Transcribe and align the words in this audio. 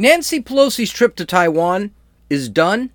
Nancy 0.00 0.40
Pelosi's 0.40 0.90
trip 0.90 1.14
to 1.16 1.26
Taiwan 1.26 1.90
is 2.30 2.48
done, 2.48 2.88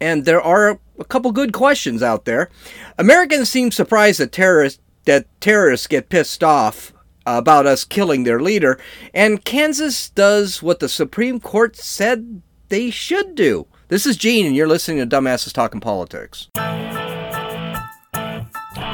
and 0.00 0.24
there 0.24 0.42
are 0.42 0.80
a 0.98 1.04
couple 1.04 1.30
good 1.30 1.52
questions 1.52 2.02
out 2.02 2.24
there. 2.24 2.50
Americans 2.98 3.48
seem 3.48 3.70
surprised 3.70 4.18
that 4.18 4.32
terrorists 4.32 4.80
that 5.04 5.26
terrorists 5.40 5.86
get 5.86 6.08
pissed 6.08 6.42
off 6.42 6.92
about 7.24 7.64
us 7.66 7.84
killing 7.84 8.24
their 8.24 8.40
leader, 8.40 8.76
and 9.14 9.44
Kansas 9.44 10.10
does 10.10 10.60
what 10.60 10.80
the 10.80 10.88
Supreme 10.88 11.38
Court 11.38 11.76
said 11.76 12.42
they 12.70 12.90
should 12.90 13.36
do. 13.36 13.68
This 13.86 14.04
is 14.04 14.16
Gene, 14.16 14.44
and 14.44 14.56
you're 14.56 14.66
listening 14.66 14.98
to 14.98 15.06
Dumbasses 15.06 15.52
Talking 15.52 15.80
Politics. 15.80 16.48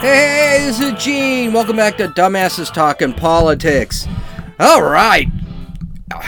Hey, 0.01 0.59
this 0.67 0.80
is 0.80 1.03
Gene. 1.03 1.55
Welcome 1.55 1.77
back 1.77 1.96
to 1.96 2.09
Dumbasses 2.09 2.71
Talking 2.71 3.15
Politics. 3.15 4.07
All 4.61 4.83
right. 4.83 5.29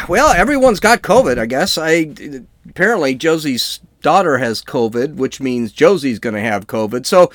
Well, 0.08 0.32
everyone's 0.32 0.80
got 0.80 1.02
COVID, 1.02 1.38
I 1.38 1.46
guess. 1.46 1.78
I 1.78 2.10
apparently 2.68 3.14
Josie's 3.14 3.80
daughter 4.02 4.38
has 4.38 4.62
COVID, 4.62 5.14
which 5.16 5.40
means 5.40 5.72
Josie's 5.72 6.18
going 6.18 6.34
to 6.34 6.40
have 6.40 6.66
COVID. 6.66 7.06
So 7.06 7.30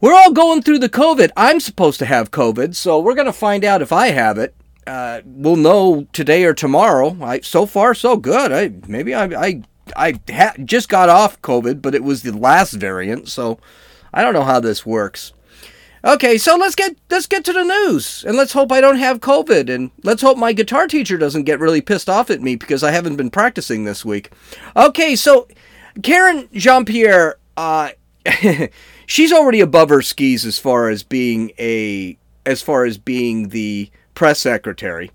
we're 0.00 0.14
all 0.14 0.32
going 0.32 0.62
through 0.62 0.80
the 0.80 0.88
COVID. 0.88 1.30
I'm 1.36 1.60
supposed 1.60 1.98
to 2.00 2.06
have 2.06 2.30
COVID, 2.30 2.74
so 2.74 2.98
we're 2.98 3.14
going 3.14 3.26
to 3.26 3.32
find 3.32 3.64
out 3.64 3.82
if 3.82 3.92
I 3.92 4.08
have 4.08 4.38
it. 4.38 4.54
Uh, 4.86 5.20
we'll 5.24 5.56
know 5.56 6.06
today 6.12 6.44
or 6.44 6.54
tomorrow. 6.54 7.16
I, 7.22 7.40
so 7.40 7.66
far, 7.66 7.94
so 7.94 8.16
good. 8.16 8.50
I 8.50 8.72
maybe 8.88 9.14
I 9.14 9.24
I 9.24 9.62
I 9.94 10.20
ha- 10.28 10.54
just 10.64 10.88
got 10.88 11.08
off 11.08 11.40
COVID, 11.40 11.80
but 11.80 11.94
it 11.94 12.02
was 12.02 12.22
the 12.22 12.36
last 12.36 12.72
variant, 12.72 13.28
so 13.28 13.60
I 14.12 14.22
don't 14.22 14.34
know 14.34 14.42
how 14.42 14.58
this 14.58 14.84
works. 14.84 15.32
Okay, 16.04 16.36
so 16.36 16.56
let's 16.56 16.74
get 16.74 16.96
let's 17.10 17.28
get 17.28 17.44
to 17.44 17.52
the 17.52 17.62
news, 17.62 18.24
and 18.26 18.36
let's 18.36 18.52
hope 18.52 18.72
I 18.72 18.80
don't 18.80 18.98
have 18.98 19.20
COVID, 19.20 19.72
and 19.72 19.92
let's 20.02 20.20
hope 20.20 20.36
my 20.36 20.52
guitar 20.52 20.88
teacher 20.88 21.16
doesn't 21.16 21.44
get 21.44 21.60
really 21.60 21.80
pissed 21.80 22.08
off 22.08 22.28
at 22.28 22.42
me 22.42 22.56
because 22.56 22.82
I 22.82 22.90
haven't 22.90 23.16
been 23.16 23.30
practicing 23.30 23.84
this 23.84 24.04
week. 24.04 24.30
Okay, 24.76 25.14
so 25.14 25.46
Karen 26.02 26.48
Jean 26.54 26.84
Pierre, 26.84 27.36
uh, 27.56 27.90
she's 29.06 29.32
already 29.32 29.60
above 29.60 29.90
her 29.90 30.02
skis 30.02 30.44
as 30.44 30.58
far 30.58 30.88
as 30.88 31.04
being 31.04 31.52
a 31.56 32.18
as 32.44 32.62
far 32.62 32.84
as 32.84 32.98
being 32.98 33.50
the 33.50 33.88
press 34.14 34.40
secretary. 34.40 35.12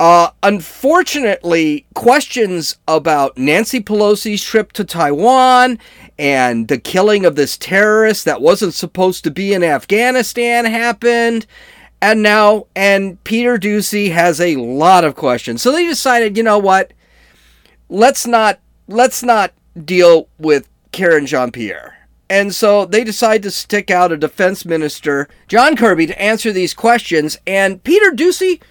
Uh, 0.00 0.30
unfortunately, 0.42 1.84
questions 1.94 2.78
about 2.88 3.36
Nancy 3.36 3.80
Pelosi's 3.80 4.42
trip 4.42 4.72
to 4.72 4.82
Taiwan 4.82 5.78
and 6.18 6.68
the 6.68 6.78
killing 6.78 7.26
of 7.26 7.36
this 7.36 7.58
terrorist 7.58 8.24
that 8.24 8.40
wasn't 8.40 8.72
supposed 8.72 9.24
to 9.24 9.30
be 9.30 9.52
in 9.52 9.62
Afghanistan 9.62 10.64
happened. 10.64 11.46
And 12.00 12.22
now, 12.22 12.66
and 12.74 13.22
Peter 13.24 13.58
Doocy 13.58 14.10
has 14.10 14.40
a 14.40 14.56
lot 14.56 15.04
of 15.04 15.16
questions. 15.16 15.60
So 15.60 15.70
they 15.70 15.84
decided, 15.84 16.34
you 16.34 16.44
know 16.44 16.58
what? 16.58 16.94
Let's 17.90 18.26
not, 18.26 18.58
let's 18.88 19.22
not 19.22 19.52
deal 19.84 20.28
with 20.38 20.66
Karen 20.92 21.26
Jean 21.26 21.52
Pierre. 21.52 22.08
And 22.30 22.54
so 22.54 22.86
they 22.86 23.04
decide 23.04 23.42
to 23.42 23.50
stick 23.50 23.90
out 23.90 24.12
a 24.12 24.16
defense 24.16 24.64
minister, 24.64 25.28
John 25.46 25.76
Kirby, 25.76 26.06
to 26.06 26.22
answer 26.22 26.52
these 26.52 26.72
questions. 26.72 27.36
And 27.46 27.84
Peter 27.84 28.12
Doocy, 28.12 28.62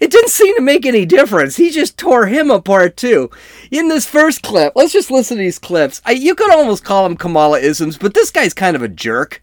it 0.00 0.10
didn't 0.10 0.30
seem 0.30 0.54
to 0.56 0.62
make 0.62 0.86
any 0.86 1.04
difference. 1.04 1.56
He 1.56 1.70
just 1.70 1.98
tore 1.98 2.26
him 2.26 2.50
apart 2.50 2.96
too. 2.96 3.30
In 3.70 3.88
this 3.88 4.06
first 4.06 4.42
clip, 4.42 4.72
let's 4.76 4.92
just 4.92 5.10
listen 5.10 5.36
to 5.36 5.42
these 5.42 5.58
clips. 5.58 6.00
I, 6.04 6.12
you 6.12 6.34
could 6.34 6.52
almost 6.52 6.84
call 6.84 7.06
him 7.06 7.16
Kamala 7.16 7.58
isms, 7.60 7.98
but 7.98 8.14
this 8.14 8.30
guy's 8.30 8.54
kind 8.54 8.76
of 8.76 8.82
a 8.82 8.88
jerk. 8.88 9.42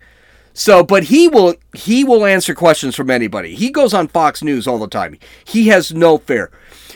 So, 0.53 0.83
but 0.83 1.05
he 1.05 1.27
will 1.27 1.55
he 1.73 2.05
will 2.05 2.25
answer 2.25 2.55
questions 2.55 2.95
from 2.95 3.11
anybody. 3.11 3.55
He 3.55 3.69
goes 3.69 3.93
on 3.93 4.07
Fox 4.07 4.41
News 4.41 4.67
all 4.67 4.79
the 4.79 4.87
time. 4.87 5.17
He 5.43 5.67
has 5.67 5.93
no 5.93 6.17
fear. 6.17 6.49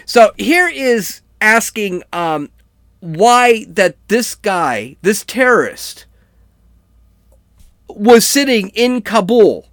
So 0.05 0.31
here 0.37 0.69
is 0.69 1.21
asking 1.41 2.03
um, 2.13 2.49
why 3.01 3.65
that 3.67 3.95
this 4.07 4.35
guy, 4.35 4.95
this 5.01 5.25
terrorist, 5.25 6.05
was 7.87 8.25
sitting 8.25 8.69
in 8.69 9.01
Kabul. 9.01 9.68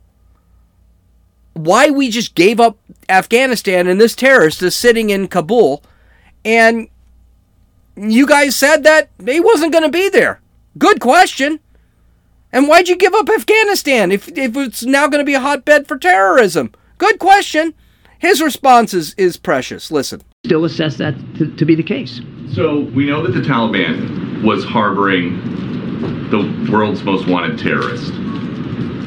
Why 1.56 1.88
we 1.88 2.10
just 2.10 2.34
gave 2.34 2.60
up 2.60 2.76
Afghanistan 3.08 3.86
and 3.86 3.98
this 3.98 4.14
terrorist 4.14 4.62
is 4.62 4.76
sitting 4.76 5.08
in 5.08 5.26
Kabul, 5.26 5.82
and 6.44 6.88
you 7.96 8.26
guys 8.26 8.54
said 8.54 8.84
that 8.84 9.08
he 9.24 9.40
wasn't 9.40 9.72
going 9.72 9.84
to 9.84 9.90
be 9.90 10.10
there. 10.10 10.40
Good 10.76 11.00
question. 11.00 11.60
And 12.52 12.68
why'd 12.68 12.88
you 12.88 12.96
give 12.96 13.14
up 13.14 13.30
Afghanistan 13.30 14.12
if, 14.12 14.28
if 14.36 14.54
it's 14.54 14.84
now 14.84 15.08
going 15.08 15.20
to 15.20 15.26
be 15.26 15.34
a 15.34 15.40
hotbed 15.40 15.88
for 15.88 15.96
terrorism? 15.96 16.72
Good 16.98 17.18
question. 17.18 17.72
His 18.18 18.42
response 18.42 18.92
is, 18.92 19.14
is 19.14 19.38
precious. 19.38 19.90
Listen. 19.90 20.22
Still 20.44 20.66
assess 20.66 20.98
that 20.98 21.14
to, 21.38 21.54
to 21.56 21.64
be 21.64 21.74
the 21.74 21.82
case. 21.82 22.20
So 22.52 22.80
we 22.80 23.06
know 23.06 23.26
that 23.26 23.32
the 23.32 23.40
Taliban 23.46 24.42
was 24.44 24.62
harboring 24.62 25.40
the 26.30 26.70
world's 26.70 27.02
most 27.02 27.26
wanted 27.26 27.58
terrorist. 27.58 28.12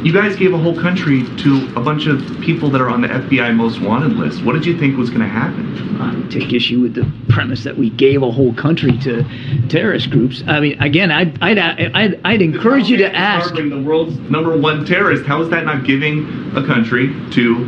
You 0.02 0.14
guys 0.14 0.38
gave 0.38 0.54
a 0.54 0.58
whole 0.58 0.80
country 0.80 1.24
to 1.40 1.74
a 1.76 1.82
bunch 1.82 2.08
of 2.08 2.22
people 2.40 2.70
that 2.70 2.80
are 2.80 2.90
on 2.90 3.02
the 3.02 3.10
FBI 3.10 3.54
most 3.54 3.82
wanted 3.82 4.14
list. 4.14 4.42
What 4.46 4.54
did 4.54 4.66
you 4.66 4.78
think 4.80 4.98
was 4.98 5.10
going 5.10 5.22
to 5.22 5.28
happen? 5.28 6.00
I 6.00 6.30
take 6.30 6.54
issue 6.54 6.80
with 6.80 6.94
the 6.94 7.12
premise 7.28 7.66
that 7.66 7.78
we 7.78 7.90
gave 7.90 8.24
a 8.24 8.32
whole 8.32 8.54
country 8.54 8.98
to 9.00 9.26
terrorist 9.68 10.10
groups. 10.10 10.42
I 10.48 10.62
mean, 10.62 10.82
again, 10.82 11.12
I'd, 11.12 11.38
I'd, 11.44 11.60
I'd, 11.60 12.22
I'd 12.24 12.42
encourage 12.42 12.88
you 12.88 12.96
to 12.98 13.14
ask. 13.14 13.54
The 13.54 13.84
world's 13.86 14.18
number 14.30 14.58
one 14.58 14.86
terrorist. 14.86 15.26
How 15.26 15.42
is 15.42 15.50
that 15.50 15.66
not 15.66 15.84
giving 15.86 16.56
a 16.56 16.66
country 16.66 17.14
to 17.32 17.68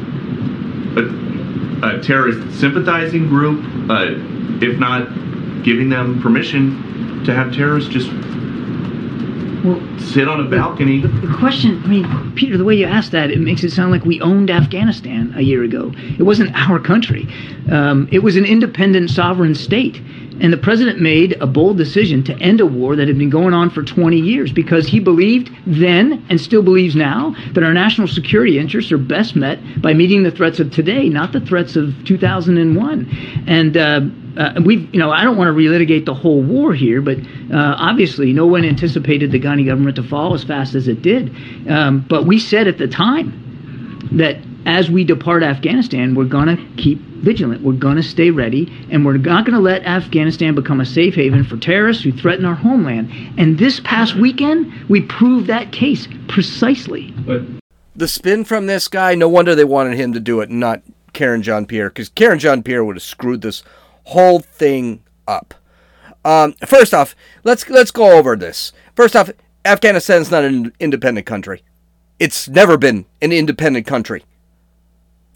a, 1.84 1.98
a 1.98 2.02
terrorist 2.02 2.60
sympathizing 2.62 3.28
group, 3.28 3.60
uh, 3.90 4.06
if 4.66 4.80
not 4.80 5.10
giving 5.64 5.90
them 5.90 6.22
permission 6.22 7.26
to 7.26 7.34
have 7.34 7.54
terrorists 7.54 7.90
just 7.90 8.10
sit 10.00 10.28
on 10.28 10.40
a 10.40 10.50
balcony. 10.50 11.02
The, 11.02 11.08
the, 11.08 11.38
question, 11.38 11.82
I 11.84 11.88
mean, 11.88 12.32
Peter, 12.36 12.58
the 12.58 12.64
way 12.64 12.76
you 12.76 12.86
asked 12.86 13.12
that, 13.12 13.30
it 13.30 13.40
makes 13.40 13.64
it 13.64 13.72
sound 13.72 13.92
like 13.92 14.06
we 14.06 14.20
owned 14.22 14.50
Afghanistan 14.50 15.34
a 15.36 15.42
year 15.42 15.64
ago. 15.64 15.92
It 16.18 16.24
wasn't 16.24 16.52
our 16.56 16.80
country. 16.80 17.28
Um, 17.72 18.10
it 18.12 18.20
was 18.20 18.36
an 18.36 18.46
independent 18.46 19.10
sovereign 19.12 19.56
state. 19.56 20.02
And 20.42 20.52
the 20.52 20.58
president 20.58 21.00
made 21.00 21.40
a 21.40 21.46
bold 21.46 21.78
decision 21.78 22.24
to 22.24 22.36
end 22.40 22.62
a 22.62 22.66
war 22.66 22.96
that 22.96 23.08
had 23.08 23.20
been 23.20 23.30
going 23.30 23.54
on 23.54 23.70
for 23.70 23.84
20 23.84 24.18
years 24.20 24.52
because 24.52 24.88
he 24.88 25.00
believed 25.00 25.52
then 25.68 26.26
and 26.30 26.42
still 26.42 26.64
believes 26.64 26.96
now 26.96 27.36
that 27.54 27.64
our 27.64 27.74
national 27.74 28.08
security 28.08 28.58
interests 28.58 28.92
are 28.92 28.98
best 28.98 29.36
met 29.36 29.60
by 29.82 29.94
meeting 29.94 30.24
the 30.24 30.32
threats 30.32 30.60
of 30.60 30.72
today, 30.72 31.08
not 31.10 31.32
the 31.32 31.42
threats 31.42 31.76
of 31.76 31.94
2001. 32.06 33.44
And 33.46 33.78
uh, 33.78 34.02
uh, 34.38 34.62
we've, 34.64 34.94
you 34.94 35.00
know, 35.00 35.12
I 35.12 35.24
don't 35.24 35.38
want 35.38 35.48
to 35.48 35.54
relitigate 35.54 36.06
the 36.06 36.14
whole 36.14 36.42
war 36.42 36.74
here, 36.74 37.02
but 37.02 37.18
uh, 37.18 37.76
obviously 37.78 38.34
no 38.34 38.48
one 38.48 38.64
anticipated 38.66 39.32
the 39.32 39.40
Ghani 39.40 39.66
government 39.66 39.96
to 39.98 40.04
fall 40.04 40.34
as 40.34 40.44
fast 40.44 40.76
as 40.76 40.88
it 40.88 41.02
did. 41.02 41.36
Um, 41.70 42.06
but 42.08 42.26
we 42.26 42.40
said 42.40 42.68
at 42.68 42.78
the 42.78 42.88
time 42.88 44.10
that 44.14 44.38
as 44.66 44.90
we 44.90 45.04
depart 45.04 45.44
Afghanistan, 45.44 46.16
we're 46.16 46.26
going 46.26 46.56
to 46.56 46.64
keep 46.78 47.00
vigilant. 47.00 47.64
We're 47.64 47.74
going 47.74 47.96
to 47.96 48.04
stay 48.04 48.30
ready, 48.30 48.72
and 48.92 49.06
we're 49.06 49.18
not 49.18 49.46
going 49.46 49.56
to 49.56 49.62
let 49.62 49.84
Afghanistan 49.86 50.56
become 50.56 50.80
a 50.80 50.86
safe 50.86 51.16
haven 51.16 51.44
for 51.44 51.58
terrorists 51.58 52.04
who 52.04 52.12
threaten 52.12 52.46
our 52.46 52.56
homeland. 52.56 53.12
And 53.38 53.58
this 53.58 53.80
past 53.80 54.16
weekend, 54.16 54.72
we 54.90 55.02
proved 55.02 55.48
that 55.48 55.72
case 55.72 56.08
precisely. 56.28 57.12
But 57.26 57.42
the 57.96 58.08
spin 58.08 58.46
from 58.46 58.68
this 58.68 58.88
guy, 58.88 59.16
no 59.16 59.28
wonder 59.30 59.56
they 59.56 59.66
wanted 59.66 59.98
him 59.98 60.14
to 60.14 60.20
do 60.20 60.42
it, 60.42 60.50
not 60.50 60.82
Karen 61.14 61.42
Jean 61.42 61.66
Pierre, 61.66 61.90
because 61.90 62.10
Karen 62.10 62.40
Jean 62.40 62.64
Pierre 62.64 62.84
would 62.84 62.96
have 62.96 63.04
screwed 63.04 63.42
this 63.42 63.64
whole 64.06 64.40
thing 64.40 65.04
up. 65.28 65.54
Um, 66.24 66.54
first 66.66 66.94
off, 66.94 67.16
let's 67.44 67.68
let's 67.70 67.92
go 67.92 68.18
over 68.18 68.36
this. 68.36 68.74
First 68.96 69.16
off, 69.16 69.32
Afghanistan 69.66 70.22
is 70.22 70.32
not 70.32 70.44
an 70.44 70.74
independent 70.80 71.26
country. 71.26 71.64
It's 72.20 72.48
never 72.48 72.78
been 72.78 73.06
an 73.22 73.32
independent 73.32 73.88
country. 73.88 74.24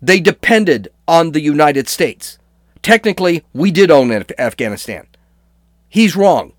They 0.02 0.20
depended 0.20 0.90
on 1.08 1.32
the 1.32 1.42
United 1.42 1.88
States. 1.88 2.38
Technically, 2.84 3.44
we 3.54 3.72
did 3.72 3.90
own 3.90 4.12
Afghanistan. 4.38 5.08
He's 5.90 6.16
wrong. 6.16 6.54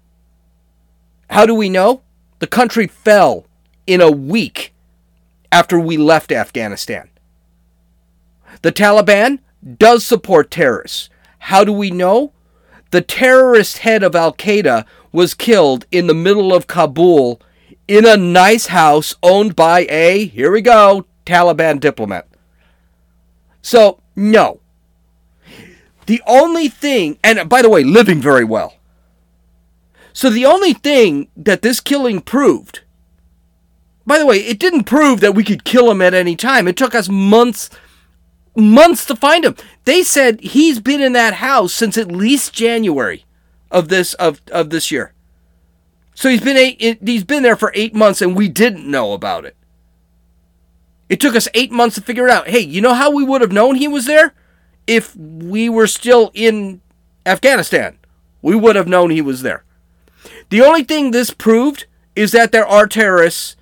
How 1.30 1.46
do 1.46 1.54
we 1.54 1.68
know? 1.68 2.02
The 2.40 2.46
country 2.46 2.86
fell 2.86 3.46
in 3.86 4.00
a 4.00 4.10
week 4.10 4.74
after 5.52 5.78
we 5.78 5.96
left 5.96 6.32
Afghanistan. 6.32 7.08
The 8.62 8.72
Taliban 8.72 9.38
does 9.78 10.04
support 10.04 10.50
terrorists. 10.50 11.08
How 11.38 11.64
do 11.64 11.72
we 11.72 11.90
know? 11.90 12.32
The 12.90 13.00
terrorist 13.00 13.78
head 13.78 14.02
of 14.02 14.14
Al 14.14 14.32
Qaeda 14.32 14.84
was 15.12 15.34
killed 15.34 15.86
in 15.90 16.06
the 16.06 16.14
middle 16.14 16.54
of 16.54 16.66
Kabul 16.66 17.40
in 17.88 18.04
a 18.06 18.16
nice 18.16 18.66
house 18.66 19.14
owned 19.22 19.56
by 19.56 19.86
a, 19.88 20.26
here 20.26 20.52
we 20.52 20.60
go, 20.60 21.06
Taliban 21.24 21.80
diplomat. 21.80 22.26
So, 23.62 24.00
no. 24.14 24.60
The 26.06 26.22
only 26.26 26.68
thing, 26.68 27.18
and 27.22 27.48
by 27.48 27.62
the 27.62 27.70
way, 27.70 27.82
living 27.82 28.20
very 28.20 28.44
well. 28.44 28.74
So, 30.12 30.30
the 30.30 30.46
only 30.46 30.72
thing 30.72 31.28
that 31.36 31.62
this 31.62 31.80
killing 31.80 32.20
proved, 32.20 32.80
by 34.06 34.18
the 34.18 34.26
way, 34.26 34.38
it 34.38 34.60
didn't 34.60 34.84
prove 34.84 35.20
that 35.20 35.34
we 35.34 35.44
could 35.44 35.64
kill 35.64 35.90
him 35.90 36.00
at 36.00 36.14
any 36.14 36.36
time. 36.36 36.68
It 36.68 36.76
took 36.76 36.94
us 36.94 37.08
months 37.08 37.68
months 38.56 39.04
to 39.06 39.16
find 39.16 39.44
him. 39.44 39.56
They 39.84 40.02
said 40.02 40.40
he's 40.40 40.80
been 40.80 41.00
in 41.00 41.12
that 41.12 41.34
house 41.34 41.72
since 41.72 41.96
at 41.98 42.10
least 42.10 42.52
January 42.52 43.24
of 43.70 43.88
this 43.88 44.14
of, 44.14 44.40
of 44.50 44.70
this 44.70 44.90
year. 44.90 45.12
So 46.14 46.30
he's 46.30 46.40
been 46.40 46.56
eight, 46.56 46.98
he's 47.04 47.24
been 47.24 47.42
there 47.42 47.56
for 47.56 47.70
eight 47.74 47.94
months, 47.94 48.22
and 48.22 48.34
we 48.34 48.48
didn't 48.48 48.90
know 48.90 49.12
about 49.12 49.44
it. 49.44 49.54
It 51.08 51.20
took 51.20 51.36
us 51.36 51.46
eight 51.54 51.70
months 51.70 51.94
to 51.96 52.00
figure 52.00 52.26
it 52.26 52.32
out. 52.32 52.48
Hey, 52.48 52.60
you 52.60 52.80
know 52.80 52.94
how 52.94 53.10
we 53.10 53.22
would 53.22 53.42
have 53.42 53.52
known 53.52 53.76
he 53.76 53.86
was 53.86 54.06
there? 54.06 54.34
If 54.86 55.14
we 55.14 55.68
were 55.68 55.86
still 55.86 56.30
in 56.32 56.80
Afghanistan, 57.26 57.98
we 58.40 58.56
would 58.56 58.76
have 58.76 58.88
known 58.88 59.10
he 59.10 59.20
was 59.20 59.42
there. 59.42 59.64
The 60.48 60.62
only 60.62 60.84
thing 60.84 61.10
this 61.10 61.30
proved 61.30 61.86
is 62.14 62.32
that 62.32 62.50
there 62.50 62.66
are 62.66 62.86
terrorists 62.86 63.56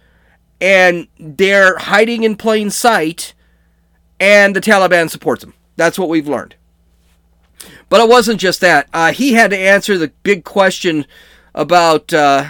and 0.61 1.09
they're 1.19 1.77
hiding 1.77 2.23
in 2.23 2.37
plain 2.37 2.71
sight 2.71 3.35
and 4.25 4.57
the 4.57 4.61
Taliban 4.61 5.11
supports 5.11 5.45
them. 5.45 5.53
That's 5.77 5.99
what 5.99 6.09
we've 6.09 6.27
learned. 6.27 6.55
But 7.91 8.01
it 8.01 8.09
wasn't 8.09 8.41
just 8.41 8.63
that. 8.63 8.89
Uh, 8.95 9.13
he 9.13 9.35
had 9.35 9.51
to 9.51 9.59
answer 9.59 9.99
the 9.99 10.13
big 10.23 10.45
question 10.45 11.07
about. 11.55 12.13
Uh, 12.13 12.47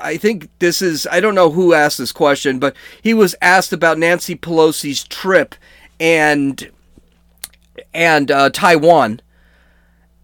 I 0.00 0.16
think 0.16 0.48
this 0.58 0.82
is. 0.82 1.06
I 1.06 1.20
don't 1.20 1.36
know 1.36 1.50
who 1.50 1.72
asked 1.72 1.98
this 1.98 2.10
question, 2.10 2.58
but 2.58 2.74
he 3.00 3.14
was 3.14 3.36
asked 3.40 3.72
about 3.72 3.96
Nancy 3.96 4.34
Pelosi's 4.34 5.04
trip 5.04 5.54
and 6.00 6.68
and 7.94 8.30
uh, 8.32 8.50
Taiwan. 8.50 9.20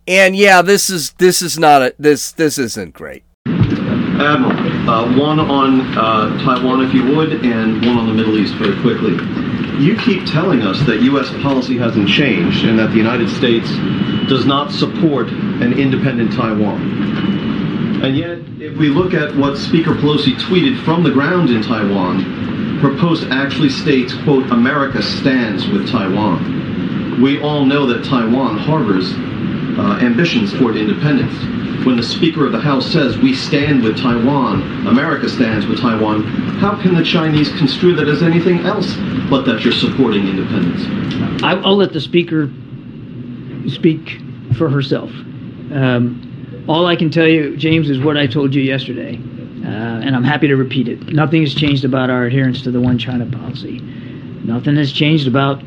And 0.08 0.34
yeah, 0.34 0.60
this 0.60 0.90
is 0.90 1.12
this 1.12 1.40
is 1.40 1.56
not 1.56 1.82
a 1.82 1.94
this 2.00 2.32
this 2.32 2.58
isn't 2.58 2.94
great. 2.94 3.22
Admiral, 3.46 4.90
uh, 4.90 5.16
one 5.16 5.38
on 5.38 5.80
uh, 5.96 6.36
Taiwan, 6.44 6.82
if 6.82 6.92
you 6.92 7.04
would, 7.14 7.44
and 7.44 7.86
one 7.86 7.96
on 7.96 8.08
the 8.08 8.14
Middle 8.14 8.36
East, 8.36 8.54
very 8.54 8.80
quickly. 8.82 9.16
You 9.78 9.96
keep 9.96 10.26
telling 10.26 10.62
us 10.62 10.80
that 10.86 11.02
U.S. 11.02 11.30
policy 11.40 11.78
hasn't 11.78 12.08
changed 12.08 12.64
and 12.64 12.76
that 12.80 12.90
the 12.90 12.96
United 12.96 13.30
States 13.30 13.68
does 14.28 14.44
not 14.44 14.72
support 14.72 15.28
an 15.28 15.78
independent 15.78 16.32
Taiwan. 16.32 18.02
And 18.02 18.16
yet, 18.16 18.38
if 18.60 18.76
we 18.76 18.88
look 18.88 19.14
at 19.14 19.36
what 19.36 19.56
Speaker 19.56 19.94
Pelosi 19.94 20.34
tweeted 20.34 20.84
from 20.84 21.04
the 21.04 21.10
ground 21.10 21.50
in 21.50 21.62
Taiwan, 21.62 22.20
her 22.80 22.96
post 22.98 23.28
actually 23.30 23.68
states, 23.68 24.14
quote, 24.24 24.50
America 24.50 25.00
stands 25.00 25.68
with 25.68 25.88
Taiwan. 25.88 27.20
We 27.22 27.40
all 27.40 27.64
know 27.64 27.86
that 27.86 28.04
Taiwan 28.04 28.58
harbors 28.58 29.12
uh, 29.78 30.00
ambitions 30.02 30.52
toward 30.58 30.76
independence 30.76 31.34
when 31.84 31.96
the 31.96 32.02
Speaker 32.02 32.44
of 32.44 32.52
the 32.52 32.60
House 32.60 32.86
says, 32.90 33.16
we 33.18 33.34
stand 33.34 33.82
with 33.82 33.96
Taiwan, 33.96 34.86
America 34.86 35.28
stands 35.28 35.66
with 35.66 35.80
Taiwan, 35.80 36.22
how 36.58 36.80
can 36.80 36.94
the 36.94 37.04
Chinese 37.04 37.48
construe 37.56 37.94
that 37.96 38.08
as 38.08 38.22
anything 38.22 38.60
else 38.60 38.94
but 39.30 39.42
that 39.46 39.64
you're 39.64 39.72
supporting 39.72 40.26
independence? 40.26 41.42
I'll 41.42 41.76
let 41.76 41.92
the 41.92 42.00
Speaker 42.00 42.50
speak 43.68 44.20
for 44.56 44.68
herself. 44.68 45.10
Um, 45.72 46.64
all 46.68 46.86
I 46.86 46.96
can 46.96 47.10
tell 47.10 47.28
you, 47.28 47.56
James, 47.56 47.88
is 47.88 47.98
what 47.98 48.16
I 48.16 48.26
told 48.26 48.54
you 48.54 48.62
yesterday, 48.62 49.16
uh, 49.16 49.68
and 49.68 50.16
I'm 50.16 50.24
happy 50.24 50.48
to 50.48 50.56
repeat 50.56 50.88
it. 50.88 51.06
Nothing 51.08 51.42
has 51.42 51.54
changed 51.54 51.84
about 51.84 52.10
our 52.10 52.24
adherence 52.24 52.62
to 52.62 52.70
the 52.70 52.80
one 52.80 52.98
China 52.98 53.24
policy. 53.26 53.78
Nothing 53.78 54.76
has 54.76 54.92
changed 54.92 55.26
about 55.28 55.62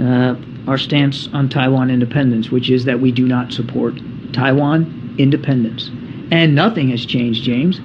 uh, 0.00 0.36
our 0.68 0.78
stance 0.78 1.28
on 1.32 1.48
Taiwan 1.48 1.90
independence, 1.90 2.50
which 2.50 2.70
is 2.70 2.84
that 2.84 3.00
we 3.00 3.10
do 3.10 3.26
not 3.26 3.52
support 3.52 3.94
Taiwan 4.32 4.97
independence. 5.18 5.90
And 6.30 6.54
nothing 6.54 6.90
has 6.90 7.04
changed, 7.04 7.42
James, 7.42 7.80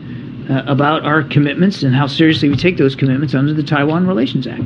uh, 0.50 0.64
about 0.68 1.06
our 1.06 1.24
commitments 1.24 1.84
and 1.84 1.96
how 1.96 2.08
seriously 2.08 2.50
we 2.50 2.56
take 2.56 2.78
those 2.78 2.96
commitments 2.96 3.34
under 3.34 3.54
the 3.54 3.64
Taiwan 3.64 4.08
Relations 4.08 4.48
Act. 4.48 4.64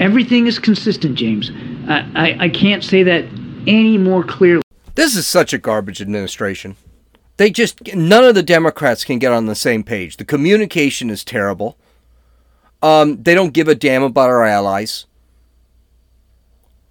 Everything 0.00 0.46
is 0.46 0.58
consistent, 0.58 1.16
James. 1.16 1.50
I, 1.88 2.10
I, 2.14 2.44
I 2.44 2.48
can't 2.48 2.82
say 2.82 3.02
that 3.04 3.24
any 3.66 3.98
more 3.98 4.24
clearly. 4.24 4.62
This 4.94 5.16
is 5.16 5.26
such 5.26 5.52
a 5.52 5.58
garbage 5.58 6.00
administration. 6.00 6.76
They 7.36 7.50
just, 7.50 7.94
none 7.94 8.24
of 8.24 8.34
the 8.34 8.42
Democrats 8.42 9.04
can 9.04 9.18
get 9.18 9.32
on 9.32 9.46
the 9.46 9.54
same 9.54 9.82
page. 9.82 10.16
The 10.16 10.24
communication 10.24 11.08
is 11.08 11.24
terrible. 11.24 11.76
Um, 12.82 13.22
they 13.22 13.34
don't 13.34 13.54
give 13.54 13.68
a 13.68 13.74
damn 13.74 14.02
about 14.02 14.28
our 14.28 14.44
allies 14.44 15.06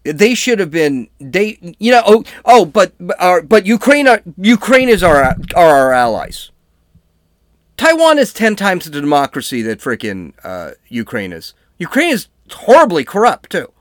they 0.03 0.33
should 0.33 0.59
have 0.59 0.71
been 0.71 1.09
they 1.19 1.57
you 1.80 1.92
know 1.92 2.01
oh 2.06 2.24
oh 2.45 2.65
but 2.65 2.94
uh, 3.19 3.42
but 3.42 3.65
Ukraine 3.65 4.07
are, 4.07 4.21
Ukraine 4.38 4.89
is 4.89 5.03
our 5.03 5.24
are 5.24 5.38
our 5.56 5.94
allies. 5.94 6.51
Taiwan 7.77 8.19
is 8.19 8.33
ten 8.33 8.56
times 8.56 8.86
the 8.86 9.01
democracy 9.01 9.62
that 9.63 9.80
freaking 9.80 10.33
uh, 10.44 10.71
Ukraine 10.88 11.33
is. 11.33 11.53
Ukraine 11.77 12.13
is 12.13 12.27
horribly 12.51 13.03
corrupt 13.03 13.51
too. 13.51 13.71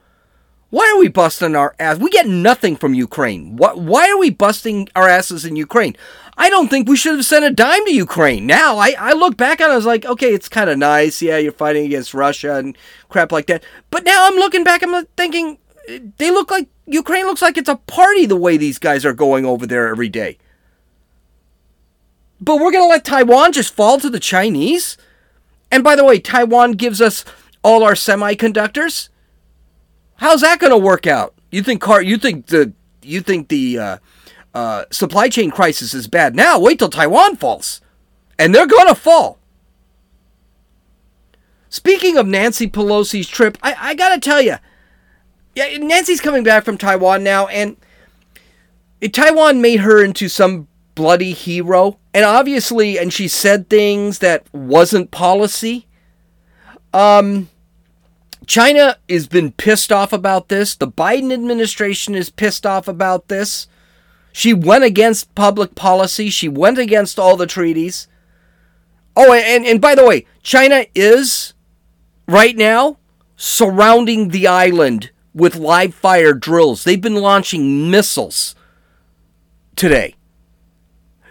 Why 0.71 0.89
are 0.95 0.99
we 0.99 1.09
busting 1.09 1.55
our 1.55 1.75
ass? 1.79 1.97
We 1.97 2.09
get 2.09 2.27
nothing 2.27 2.77
from 2.77 2.93
Ukraine. 2.93 3.57
What? 3.57 3.79
Why 3.79 4.09
are 4.09 4.17
we 4.17 4.29
busting 4.29 4.87
our 4.95 5.07
asses 5.07 5.43
in 5.43 5.57
Ukraine? 5.57 5.97
I 6.37 6.49
don't 6.49 6.69
think 6.69 6.87
we 6.87 6.95
should 6.95 7.17
have 7.17 7.25
sent 7.25 7.43
a 7.43 7.51
dime 7.51 7.85
to 7.85 7.93
Ukraine. 7.93 8.47
Now 8.47 8.77
I, 8.77 8.95
I 8.97 9.11
look 9.11 9.35
back 9.35 9.59
on 9.59 9.69
it, 9.69 9.73
I 9.73 9.75
was 9.75 9.85
like, 9.85 10.05
okay, 10.05 10.33
it's 10.33 10.47
kind 10.47 10.69
of 10.69 10.77
nice. 10.77 11.21
Yeah, 11.21 11.37
you're 11.37 11.51
fighting 11.51 11.85
against 11.85 12.13
Russia 12.13 12.55
and 12.55 12.77
crap 13.09 13.33
like 13.33 13.47
that. 13.47 13.63
But 13.89 14.05
now 14.05 14.25
I'm 14.25 14.35
looking 14.35 14.63
back, 14.63 14.81
I'm 14.81 15.05
thinking, 15.17 15.57
they 15.87 16.31
look 16.31 16.51
like 16.51 16.67
Ukraine 16.85 17.25
looks 17.25 17.41
like 17.41 17.57
it's 17.57 17.69
a 17.69 17.75
party 17.75 18.25
the 18.25 18.35
way 18.35 18.57
these 18.57 18.79
guys 18.79 19.05
are 19.05 19.13
going 19.13 19.45
over 19.45 19.65
there 19.65 19.87
every 19.87 20.09
day. 20.09 20.37
But 22.39 22.55
we're 22.55 22.71
going 22.71 22.83
to 22.83 22.89
let 22.89 23.05
Taiwan 23.05 23.51
just 23.51 23.73
fall 23.73 23.99
to 23.99 24.09
the 24.09 24.19
Chinese? 24.19 24.97
And 25.69 25.83
by 25.83 25.95
the 25.95 26.03
way, 26.03 26.19
Taiwan 26.19 26.73
gives 26.73 26.99
us 26.99 27.23
all 27.63 27.83
our 27.83 27.93
semiconductors? 27.93 29.09
How's 30.15 30.41
that 30.41 30.59
going 30.59 30.71
to 30.71 30.77
work 30.77 31.07
out? 31.07 31.33
You 31.51 31.61
think 31.61 31.81
car 31.81 32.01
you 32.01 32.17
think 32.17 32.47
the 32.47 32.73
you 33.01 33.21
think 33.21 33.49
the 33.49 33.77
uh, 33.77 33.97
uh, 34.53 34.85
supply 34.91 35.29
chain 35.29 35.51
crisis 35.51 35.93
is 35.93 36.07
bad 36.07 36.35
now? 36.35 36.59
Wait 36.59 36.79
till 36.79 36.89
Taiwan 36.89 37.35
falls. 37.35 37.81
And 38.37 38.55
they're 38.55 38.67
going 38.67 38.87
to 38.87 38.95
fall. 38.95 39.37
Speaking 41.69 42.17
of 42.17 42.27
Nancy 42.27 42.67
Pelosi's 42.67 43.29
trip, 43.29 43.57
I, 43.63 43.75
I 43.79 43.93
got 43.95 44.09
to 44.09 44.19
tell 44.19 44.41
you, 44.41 44.55
yeah, 45.55 45.77
Nancy's 45.77 46.21
coming 46.21 46.43
back 46.43 46.63
from 46.63 46.77
Taiwan 46.77 47.23
now, 47.23 47.47
and 47.47 47.77
Taiwan 49.11 49.61
made 49.61 49.81
her 49.81 50.03
into 50.03 50.29
some 50.29 50.67
bloody 50.95 51.33
hero, 51.33 51.97
and 52.13 52.23
obviously, 52.23 52.97
and 52.97 53.11
she 53.11 53.27
said 53.27 53.69
things 53.69 54.19
that 54.19 54.45
wasn't 54.53 55.11
policy. 55.11 55.87
Um, 56.93 57.49
China 58.45 58.97
has 59.09 59.27
been 59.27 59.51
pissed 59.51 59.91
off 59.91 60.13
about 60.13 60.49
this. 60.49 60.75
The 60.75 60.87
Biden 60.87 61.33
administration 61.33 62.15
is 62.15 62.29
pissed 62.29 62.65
off 62.65 62.87
about 62.87 63.27
this. 63.27 63.67
She 64.33 64.53
went 64.53 64.83
against 64.83 65.33
public 65.35 65.75
policy. 65.75 66.29
She 66.29 66.47
went 66.47 66.77
against 66.77 67.19
all 67.19 67.35
the 67.35 67.47
treaties. 67.47 68.07
Oh, 69.15 69.33
and, 69.33 69.65
and 69.65 69.81
by 69.81 69.95
the 69.95 70.05
way, 70.05 70.25
China 70.41 70.85
is 70.95 71.53
right 72.27 72.55
now 72.55 72.97
surrounding 73.35 74.29
the 74.29 74.47
island 74.47 75.11
with 75.33 75.55
live 75.55 75.93
fire 75.93 76.33
drills. 76.33 76.83
They've 76.83 77.01
been 77.01 77.15
launching 77.15 77.89
missiles 77.89 78.55
today. 79.75 80.15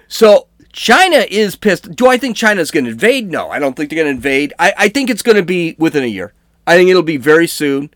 So 0.09 0.49
China 0.73 1.26
is 1.28 1.57
pissed. 1.57 1.95
Do 1.95 2.07
I 2.07 2.16
think 2.16 2.37
China's 2.37 2.71
going 2.71 2.85
to 2.85 2.90
invade? 2.90 3.30
No, 3.30 3.50
I 3.50 3.59
don't 3.59 3.76
think 3.76 3.90
they're 3.90 4.02
going 4.02 4.07
to 4.07 4.16
invade. 4.16 4.52
I, 4.59 4.73
I 4.76 4.88
think 4.88 5.11
it's 5.11 5.23
going 5.23 5.37
to 5.37 5.42
be 5.42 5.76
within 5.78 6.04
a 6.04 6.09
year. 6.09 6.33
I 6.66 6.76
think 6.76 6.90
it'll 6.90 7.02
be 7.02 7.16
very 7.16 7.47
soon. 7.47 7.90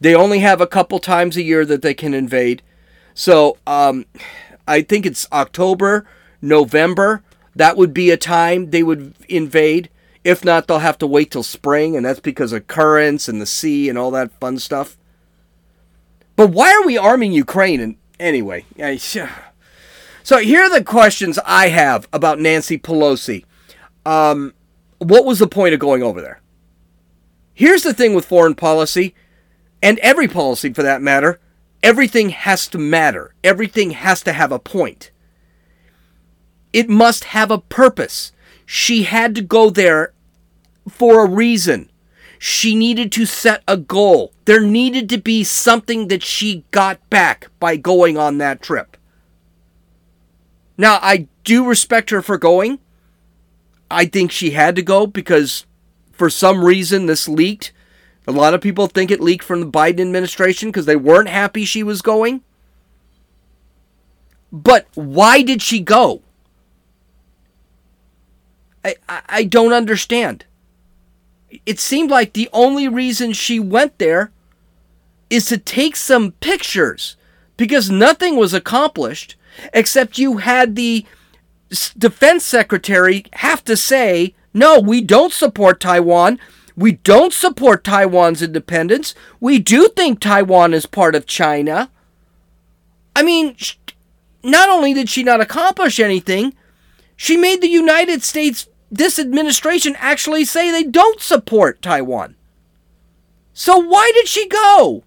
They 0.00 0.14
only 0.14 0.40
have 0.40 0.60
a 0.60 0.66
couple 0.66 0.98
times 0.98 1.36
a 1.36 1.42
year 1.42 1.64
that 1.64 1.82
they 1.82 1.94
can 1.94 2.14
invade. 2.14 2.62
So 3.14 3.56
um, 3.66 4.06
I 4.68 4.82
think 4.82 5.06
it's 5.06 5.26
October, 5.32 6.06
November. 6.42 7.22
That 7.54 7.76
would 7.76 7.94
be 7.94 8.10
a 8.10 8.18
time 8.18 8.70
they 8.70 8.82
would 8.82 9.14
invade. 9.28 9.88
If 10.24 10.44
not, 10.44 10.66
they'll 10.66 10.80
have 10.80 10.98
to 10.98 11.06
wait 11.06 11.30
till 11.30 11.42
spring, 11.42 11.96
and 11.96 12.04
that's 12.04 12.20
because 12.20 12.52
of 12.52 12.66
currents 12.66 13.28
and 13.28 13.40
the 13.40 13.46
sea 13.46 13.88
and 13.88 13.96
all 13.96 14.10
that 14.10 14.32
fun 14.40 14.58
stuff. 14.58 14.98
But 16.36 16.48
why 16.48 16.72
are 16.74 16.86
we 16.86 16.96
arming 16.96 17.32
Ukraine? 17.32 17.80
And 17.80 17.96
anyway, 18.20 18.64
so 20.22 20.38
here 20.38 20.62
are 20.62 20.70
the 20.70 20.84
questions 20.84 21.38
I 21.44 21.68
have 21.68 22.08
about 22.12 22.38
Nancy 22.38 22.78
Pelosi. 22.78 23.44
Um, 24.04 24.54
what 24.98 25.24
was 25.24 25.38
the 25.38 25.48
point 25.48 25.74
of 25.74 25.80
going 25.80 26.02
over 26.02 26.20
there? 26.20 26.40
Here's 27.54 27.82
the 27.82 27.94
thing 27.94 28.14
with 28.14 28.26
foreign 28.26 28.54
policy, 28.54 29.14
and 29.82 29.98
every 30.00 30.28
policy 30.28 30.72
for 30.72 30.82
that 30.82 31.02
matter 31.02 31.40
everything 31.86 32.30
has 32.30 32.66
to 32.66 32.78
matter, 32.78 33.32
everything 33.44 33.90
has 33.90 34.20
to 34.20 34.32
have 34.32 34.50
a 34.50 34.58
point. 34.58 35.12
It 36.72 36.88
must 36.88 37.24
have 37.24 37.50
a 37.52 37.60
purpose. 37.60 38.32
She 38.66 39.04
had 39.04 39.36
to 39.36 39.40
go 39.40 39.70
there 39.70 40.12
for 40.88 41.24
a 41.24 41.30
reason. 41.30 41.88
She 42.38 42.74
needed 42.74 43.10
to 43.12 43.26
set 43.26 43.62
a 43.66 43.76
goal. 43.76 44.32
There 44.44 44.60
needed 44.60 45.08
to 45.10 45.18
be 45.18 45.44
something 45.44 46.08
that 46.08 46.22
she 46.22 46.64
got 46.70 47.08
back 47.10 47.48
by 47.58 47.76
going 47.76 48.16
on 48.16 48.38
that 48.38 48.62
trip. 48.62 48.96
Now, 50.78 50.98
I 51.00 51.28
do 51.44 51.64
respect 51.66 52.10
her 52.10 52.22
for 52.22 52.38
going. 52.38 52.78
I 53.90 54.06
think 54.06 54.30
she 54.30 54.50
had 54.50 54.76
to 54.76 54.82
go 54.82 55.06
because 55.06 55.64
for 56.12 56.28
some 56.28 56.64
reason 56.64 57.06
this 57.06 57.28
leaked 57.28 57.72
A 58.28 58.32
lot 58.32 58.54
of 58.54 58.60
people 58.60 58.88
think 58.88 59.10
it 59.10 59.20
leaked 59.20 59.44
from 59.44 59.60
the 59.60 59.66
Biden 59.66 60.00
administration 60.00 60.70
because 60.70 60.86
they 60.86 60.96
weren't 60.96 61.28
happy 61.28 61.64
she 61.64 61.82
was 61.82 62.02
going. 62.02 62.42
But 64.50 64.86
why 64.94 65.42
did 65.42 65.62
she 65.62 65.80
go? 65.80 66.22
I, 68.84 68.96
I, 69.08 69.22
I 69.28 69.44
don't 69.44 69.72
understand. 69.72 70.44
It 71.64 71.78
seemed 71.78 72.10
like 72.10 72.32
the 72.32 72.48
only 72.52 72.88
reason 72.88 73.32
she 73.32 73.60
went 73.60 73.98
there 73.98 74.32
is 75.30 75.46
to 75.46 75.58
take 75.58 75.96
some 75.96 76.32
pictures 76.32 77.16
because 77.56 77.90
nothing 77.90 78.36
was 78.36 78.54
accomplished 78.54 79.36
except 79.72 80.18
you 80.18 80.38
had 80.38 80.76
the 80.76 81.04
defense 81.96 82.44
secretary 82.44 83.24
have 83.34 83.64
to 83.64 83.76
say, 83.76 84.34
no, 84.52 84.78
we 84.78 85.00
don't 85.00 85.32
support 85.32 85.80
Taiwan. 85.80 86.38
We 86.76 86.92
don't 86.92 87.32
support 87.32 87.84
Taiwan's 87.84 88.42
independence. 88.42 89.14
We 89.40 89.58
do 89.58 89.88
think 89.88 90.20
Taiwan 90.20 90.74
is 90.74 90.86
part 90.86 91.14
of 91.14 91.26
China. 91.26 91.90
I 93.14 93.22
mean, 93.22 93.56
not 94.42 94.68
only 94.68 94.92
did 94.92 95.08
she 95.08 95.22
not 95.22 95.40
accomplish 95.40 95.98
anything, 95.98 96.54
she 97.16 97.36
made 97.36 97.62
the 97.62 97.68
United 97.68 98.22
States, 98.22 98.68
this 98.90 99.18
administration, 99.18 99.96
actually 99.98 100.44
say 100.44 100.70
they 100.70 100.84
don't 100.84 101.20
support 101.20 101.82
Taiwan. 101.82 102.36
So 103.52 103.78
why 103.78 104.10
did 104.14 104.28
she 104.28 104.46
go? 104.48 105.02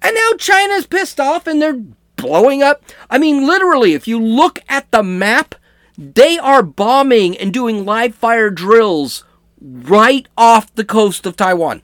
And 0.00 0.14
now 0.14 0.32
China's 0.38 0.86
pissed 0.86 1.20
off 1.20 1.46
and 1.46 1.60
they're 1.60 1.82
blowing 2.16 2.62
up. 2.62 2.82
I 3.10 3.18
mean, 3.18 3.46
literally, 3.46 3.94
if 3.94 4.08
you 4.08 4.18
look 4.20 4.60
at 4.68 4.90
the 4.90 5.02
map, 5.02 5.54
they 5.96 6.38
are 6.38 6.62
bombing 6.62 7.36
and 7.36 7.52
doing 7.52 7.84
live 7.84 8.14
fire 8.14 8.50
drills 8.50 9.24
right 9.60 10.26
off 10.36 10.74
the 10.74 10.84
coast 10.84 11.26
of 11.26 11.36
Taiwan. 11.36 11.82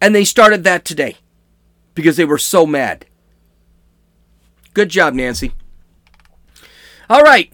And 0.00 0.14
they 0.14 0.24
started 0.24 0.64
that 0.64 0.84
today 0.84 1.16
because 1.94 2.16
they 2.16 2.24
were 2.24 2.38
so 2.38 2.66
mad. 2.66 3.06
Good 4.74 4.88
job, 4.88 5.14
Nancy. 5.14 5.52
All 7.10 7.22
right. 7.22 7.52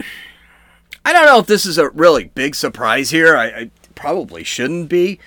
I 1.02 1.14
don't 1.14 1.24
know 1.24 1.38
if 1.38 1.46
this 1.46 1.64
is 1.64 1.78
a 1.78 1.88
really 1.88 2.24
big 2.24 2.54
surprise 2.54 3.08
here. 3.08 3.38
I, 3.38 3.46
I 3.46 3.70
probably 3.94 4.44
shouldn't 4.44 4.90
be. 4.90 5.18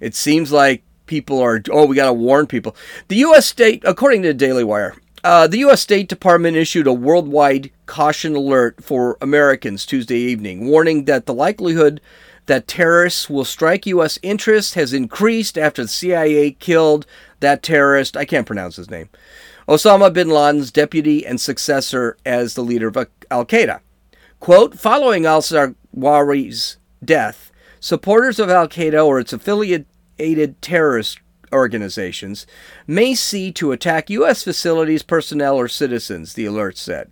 It 0.00 0.14
seems 0.14 0.50
like 0.50 0.82
people 1.04 1.38
are, 1.38 1.60
oh, 1.70 1.84
we 1.84 1.96
got 1.96 2.06
to 2.06 2.14
warn 2.14 2.46
people. 2.46 2.74
The 3.08 3.16
U.S. 3.16 3.44
State, 3.44 3.82
according 3.84 4.22
to 4.22 4.32
Daily 4.32 4.64
Wire, 4.64 4.94
uh, 5.22 5.48
the 5.48 5.58
U.S. 5.58 5.82
State 5.82 6.08
Department 6.08 6.56
issued 6.56 6.86
a 6.86 6.94
worldwide 6.94 7.70
caution 7.84 8.34
alert 8.34 8.82
for 8.82 9.18
Americans 9.20 9.84
Tuesday 9.84 10.16
evening, 10.16 10.66
warning 10.66 11.04
that 11.04 11.26
the 11.26 11.34
likelihood 11.34 12.00
that 12.46 12.66
terrorists 12.66 13.28
will 13.28 13.44
strike 13.44 13.84
U.S. 13.84 14.18
interests 14.22 14.72
has 14.74 14.94
increased 14.94 15.58
after 15.58 15.82
the 15.82 15.88
CIA 15.88 16.52
killed 16.52 17.04
that 17.40 17.62
terrorist. 17.62 18.16
I 18.16 18.24
can't 18.24 18.46
pronounce 18.46 18.76
his 18.76 18.88
name. 18.88 19.10
Osama 19.68 20.12
bin 20.12 20.28
Laden's 20.28 20.70
deputy 20.70 21.26
and 21.26 21.40
successor 21.40 22.16
as 22.24 22.54
the 22.54 22.62
leader 22.62 22.88
of 22.88 22.96
Al 23.30 23.46
Qaeda. 23.46 23.80
Quote 24.40 24.78
Following 24.78 25.24
al 25.24 25.40
Zawahiri's 25.40 26.76
death, 27.02 27.50
supporters 27.80 28.38
of 28.38 28.50
Al 28.50 28.68
Qaeda 28.68 29.04
or 29.04 29.18
its 29.18 29.32
affiliated 29.32 29.86
terrorist 30.60 31.18
organizations 31.52 32.46
may 32.86 33.14
see 33.14 33.52
to 33.52 33.72
attack 33.72 34.10
U.S. 34.10 34.42
facilities, 34.44 35.02
personnel, 35.02 35.56
or 35.56 35.68
citizens, 35.68 36.34
the 36.34 36.44
alert 36.44 36.76
said. 36.76 37.10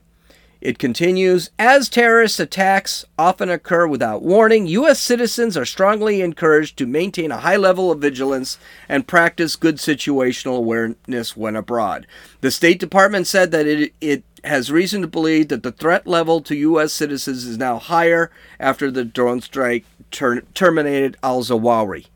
It 0.62 0.78
continues 0.78 1.50
As 1.58 1.88
terrorist 1.88 2.38
attacks 2.38 3.04
often 3.18 3.50
occur 3.50 3.88
without 3.88 4.22
warning, 4.22 4.68
U.S. 4.68 5.00
citizens 5.00 5.56
are 5.56 5.64
strongly 5.64 6.20
encouraged 6.20 6.78
to 6.78 6.86
maintain 6.86 7.32
a 7.32 7.38
high 7.38 7.56
level 7.56 7.90
of 7.90 8.00
vigilance 8.00 8.58
and 8.88 9.08
practice 9.08 9.56
good 9.56 9.78
situational 9.78 10.58
awareness 10.58 11.36
when 11.36 11.56
abroad. 11.56 12.06
The 12.42 12.52
State 12.52 12.78
Department 12.78 13.26
said 13.26 13.50
that 13.50 13.66
it, 13.66 13.92
it 14.00 14.22
has 14.44 14.70
reason 14.70 15.02
to 15.02 15.08
believe 15.08 15.48
that 15.48 15.64
the 15.64 15.72
threat 15.72 16.06
level 16.06 16.40
to 16.42 16.54
U.S. 16.54 16.92
citizens 16.92 17.44
is 17.44 17.58
now 17.58 17.80
higher 17.80 18.30
after 18.60 18.88
the 18.88 19.04
drone 19.04 19.40
strike 19.40 19.84
ter- 20.12 20.42
terminated 20.54 21.16
al 21.24 21.42
Zawahiri. 21.42 22.06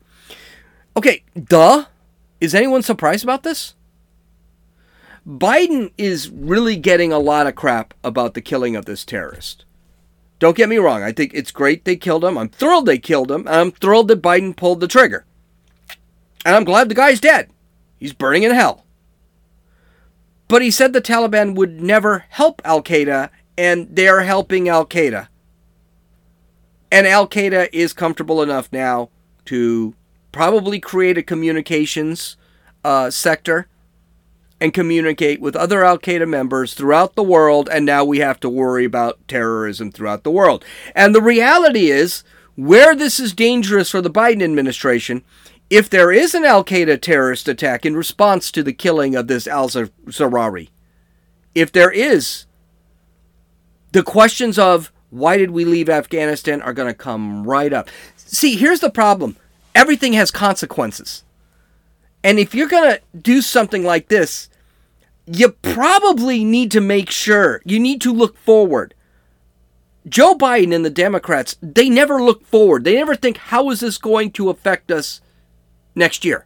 Okay, 0.95 1.21
duh. 1.35 1.87
Is 2.39 2.55
anyone 2.55 2.81
surprised 2.81 3.25
about 3.25 3.43
this? 3.43 3.73
Biden 5.27 5.91
is 5.97 6.29
really 6.29 6.77
getting 6.77 7.11
a 7.11 7.19
lot 7.19 7.47
of 7.47 7.55
crap 7.55 7.93
about 8.01 8.33
the 8.33 8.41
killing 8.41 8.77
of 8.77 8.85
this 8.85 9.03
terrorist. 9.03 9.65
Don't 10.39 10.55
get 10.55 10.69
me 10.69 10.77
wrong, 10.77 11.03
I 11.03 11.11
think 11.11 11.33
it's 11.33 11.51
great 11.51 11.83
they 11.83 11.97
killed 11.97 12.23
him. 12.23 12.37
I'm 12.37 12.47
thrilled 12.47 12.85
they 12.85 12.97
killed 12.97 13.29
him. 13.29 13.45
I'm 13.47 13.71
thrilled 13.71 14.07
that 14.07 14.21
Biden 14.21 14.55
pulled 14.55 14.79
the 14.79 14.87
trigger. 14.87 15.25
And 16.45 16.55
I'm 16.55 16.63
glad 16.63 16.87
the 16.87 16.95
guy's 16.95 17.19
dead. 17.19 17.49
He's 17.97 18.13
burning 18.13 18.43
in 18.43 18.51
hell. 18.51 18.85
But 20.47 20.61
he 20.61 20.71
said 20.71 20.93
the 20.93 21.01
Taliban 21.01 21.55
would 21.55 21.81
never 21.81 22.25
help 22.29 22.61
Al 22.63 22.81
Qaeda, 22.81 23.29
and 23.57 23.87
they're 23.93 24.21
helping 24.21 24.69
Al 24.69 24.85
Qaeda. 24.85 25.27
And 26.89 27.05
Al 27.05 27.27
Qaeda 27.27 27.67
is 27.73 27.91
comfortable 27.91 28.41
enough 28.41 28.69
now 28.71 29.09
to 29.45 29.93
probably 30.31 30.79
create 30.79 31.17
a 31.17 31.23
communications 31.23 32.37
uh, 32.85 33.09
sector 33.09 33.67
and 34.59 34.73
communicate 34.73 35.39
with 35.39 35.55
other 35.55 35.83
Al 35.83 35.97
Qaeda 35.97 36.27
members 36.27 36.73
throughout 36.73 37.15
the 37.15 37.23
world, 37.23 37.69
and 37.71 37.85
now 37.85 38.03
we 38.03 38.19
have 38.19 38.39
to 38.39 38.49
worry 38.49 38.85
about 38.85 39.19
terrorism 39.27 39.91
throughout 39.91 40.23
the 40.23 40.31
world. 40.31 40.65
And 40.95 41.13
the 41.13 41.21
reality 41.21 41.91
is, 41.91 42.23
where 42.55 42.95
this 42.95 43.19
is 43.19 43.33
dangerous 43.33 43.91
for 43.91 44.01
the 44.01 44.09
Biden 44.09 44.41
administration, 44.41 45.23
if 45.69 45.89
there 45.89 46.11
is 46.11 46.33
an 46.33 46.45
Al 46.45 46.63
Qaeda 46.63 47.01
terrorist 47.01 47.47
attack 47.47 47.85
in 47.85 47.95
response 47.95 48.51
to 48.51 48.63
the 48.63 48.73
killing 48.73 49.15
of 49.15 49.27
this 49.27 49.47
Al 49.47 49.69
Zawahiri, 49.69 50.69
if 51.53 51.71
there 51.71 51.91
is, 51.91 52.45
the 53.91 54.03
questions 54.03 54.57
of 54.57 54.91
why 55.09 55.37
did 55.37 55.51
we 55.51 55.65
leave 55.65 55.89
Afghanistan 55.89 56.61
are 56.61 56.73
going 56.73 56.87
to 56.87 56.93
come 56.93 57.45
right 57.45 57.71
up. 57.71 57.89
See, 58.15 58.55
here's 58.55 58.79
the 58.79 58.89
problem 58.89 59.37
everything 59.73 60.13
has 60.13 60.31
consequences. 60.31 61.23
And 62.23 62.39
if 62.39 62.53
you're 62.53 62.67
going 62.67 62.91
to 62.91 63.01
do 63.17 63.41
something 63.41 63.83
like 63.83 64.07
this, 64.07 64.49
you 65.25 65.49
probably 65.49 66.43
need 66.43 66.71
to 66.71 66.81
make 66.81 67.09
sure, 67.09 67.61
you 67.65 67.79
need 67.79 68.01
to 68.01 68.13
look 68.13 68.37
forward. 68.37 68.93
Joe 70.07 70.35
Biden 70.35 70.73
and 70.73 70.85
the 70.85 70.89
Democrats, 70.89 71.57
they 71.61 71.89
never 71.89 72.21
look 72.23 72.45
forward. 72.45 72.83
They 72.83 72.95
never 72.95 73.15
think, 73.15 73.37
how 73.37 73.69
is 73.71 73.81
this 73.81 73.97
going 73.97 74.31
to 74.31 74.49
affect 74.49 74.89
us 74.89 75.21
next 75.95 76.23
year? 76.23 76.45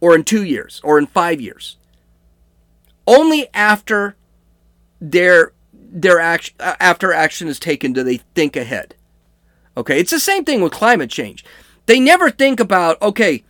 Or 0.00 0.14
in 0.14 0.22
two 0.22 0.44
years? 0.44 0.80
Or 0.84 0.98
in 0.98 1.06
five 1.06 1.40
years? 1.40 1.76
Only 3.06 3.48
after 3.52 4.16
their 5.00 5.52
their 5.72 6.18
action 6.18 6.54
uh, 6.58 6.74
after 6.80 7.12
action 7.12 7.48
is 7.48 7.58
taken 7.58 7.92
do 7.92 8.02
they 8.02 8.18
think 8.34 8.56
ahead. 8.56 8.94
Okay, 9.76 10.00
it's 10.00 10.10
the 10.10 10.20
same 10.20 10.44
thing 10.44 10.60
with 10.60 10.72
climate 10.72 11.10
change. 11.10 11.44
They 11.86 12.00
never 12.00 12.30
think 12.30 12.60
about, 12.60 13.00
okay, 13.00 13.44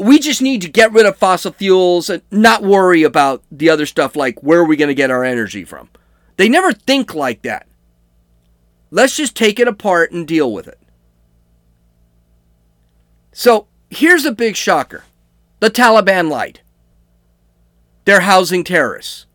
we 0.00 0.18
just 0.18 0.40
need 0.40 0.62
to 0.62 0.68
get 0.68 0.92
rid 0.92 1.06
of 1.06 1.16
fossil 1.16 1.52
fuels 1.52 2.08
and 2.08 2.22
not 2.30 2.62
worry 2.62 3.02
about 3.02 3.42
the 3.50 3.68
other 3.68 3.86
stuff 3.86 4.16
like 4.16 4.42
where 4.42 4.60
are 4.60 4.64
we 4.64 4.76
going 4.76 4.88
to 4.88 4.94
get 4.94 5.10
our 5.10 5.24
energy 5.24 5.64
from. 5.64 5.90
They 6.36 6.48
never 6.48 6.72
think 6.72 7.14
like 7.14 7.42
that. 7.42 7.66
Let's 8.90 9.16
just 9.16 9.36
take 9.36 9.60
it 9.60 9.68
apart 9.68 10.10
and 10.10 10.26
deal 10.26 10.52
with 10.52 10.66
it. 10.66 10.78
So 13.32 13.68
here's 13.90 14.24
a 14.24 14.32
big 14.32 14.56
shocker 14.56 15.04
the 15.60 15.70
Taliban 15.70 16.30
lied. 16.30 16.60
They're 18.06 18.20
housing 18.20 18.64
terrorists. 18.64 19.26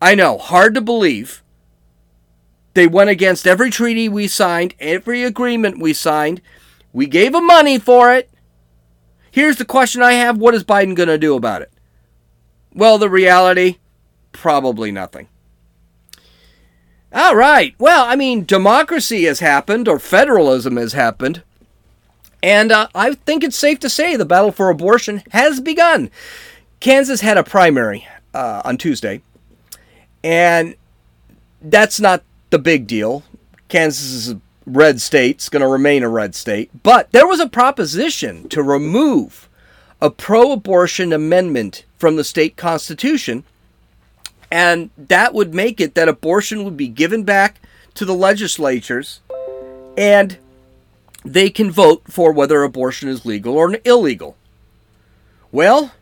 I 0.00 0.14
know, 0.14 0.36
hard 0.36 0.74
to 0.74 0.80
believe. 0.80 1.42
They 2.74 2.86
went 2.86 3.10
against 3.10 3.46
every 3.46 3.70
treaty 3.70 4.08
we 4.08 4.28
signed, 4.28 4.74
every 4.78 5.24
agreement 5.24 5.78
we 5.80 5.92
signed. 5.92 6.42
We 6.92 7.06
gave 7.06 7.32
them 7.32 7.46
money 7.46 7.78
for 7.78 8.12
it. 8.14 8.28
Here's 9.32 9.56
the 9.56 9.64
question 9.64 10.02
I 10.02 10.12
have 10.12 10.36
what 10.36 10.54
is 10.54 10.62
Biden 10.62 10.94
going 10.94 11.08
to 11.08 11.16
do 11.16 11.34
about 11.34 11.62
it? 11.62 11.72
Well, 12.74 12.98
the 12.98 13.08
reality 13.08 13.78
probably 14.30 14.92
nothing. 14.92 15.28
All 17.14 17.34
right. 17.34 17.74
Well, 17.78 18.04
I 18.04 18.14
mean, 18.14 18.44
democracy 18.44 19.24
has 19.24 19.40
happened, 19.40 19.88
or 19.88 19.98
federalism 19.98 20.76
has 20.76 20.92
happened. 20.92 21.42
And 22.42 22.70
uh, 22.70 22.88
I 22.94 23.14
think 23.14 23.42
it's 23.42 23.58
safe 23.58 23.80
to 23.80 23.88
say 23.88 24.16
the 24.16 24.24
battle 24.26 24.52
for 24.52 24.68
abortion 24.68 25.22
has 25.30 25.60
begun. 25.60 26.10
Kansas 26.80 27.22
had 27.22 27.38
a 27.38 27.44
primary 27.44 28.06
uh, 28.34 28.60
on 28.64 28.76
Tuesday, 28.76 29.22
and 30.22 30.74
that's 31.62 32.00
not 32.00 32.22
the 32.50 32.58
big 32.58 32.86
deal. 32.86 33.22
Kansas 33.68 34.12
is 34.12 34.34
red 34.66 35.00
state. 35.00 35.36
It's 35.36 35.48
going 35.48 35.62
to 35.62 35.68
remain 35.68 36.02
a 36.02 36.08
red 36.08 36.34
state. 36.34 36.70
But 36.82 37.10
there 37.12 37.26
was 37.26 37.40
a 37.40 37.48
proposition 37.48 38.48
to 38.50 38.62
remove 38.62 39.48
a 40.00 40.10
pro 40.10 40.52
abortion 40.52 41.12
amendment 41.12 41.84
from 41.96 42.16
the 42.16 42.24
state 42.24 42.56
constitution. 42.56 43.44
And 44.50 44.90
that 44.98 45.32
would 45.34 45.54
make 45.54 45.80
it 45.80 45.94
that 45.94 46.08
abortion 46.08 46.64
would 46.64 46.76
be 46.76 46.88
given 46.88 47.24
back 47.24 47.60
to 47.94 48.04
the 48.04 48.14
legislatures. 48.14 49.20
And 49.96 50.38
they 51.24 51.50
can 51.50 51.70
vote 51.70 52.02
for 52.08 52.32
whether 52.32 52.62
abortion 52.62 53.08
is 53.08 53.24
legal 53.24 53.56
or 53.56 53.76
illegal. 53.84 54.36
Well, 55.50 55.92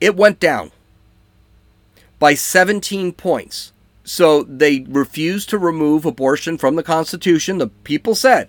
it 0.00 0.16
went 0.16 0.40
down 0.40 0.72
by 2.18 2.34
17 2.34 3.12
points. 3.12 3.72
So 4.06 4.44
they 4.44 4.86
refused 4.88 5.50
to 5.50 5.58
remove 5.58 6.04
abortion 6.04 6.58
from 6.58 6.76
the 6.76 6.84
Constitution. 6.84 7.58
The 7.58 7.66
people 7.66 8.14
said, 8.14 8.48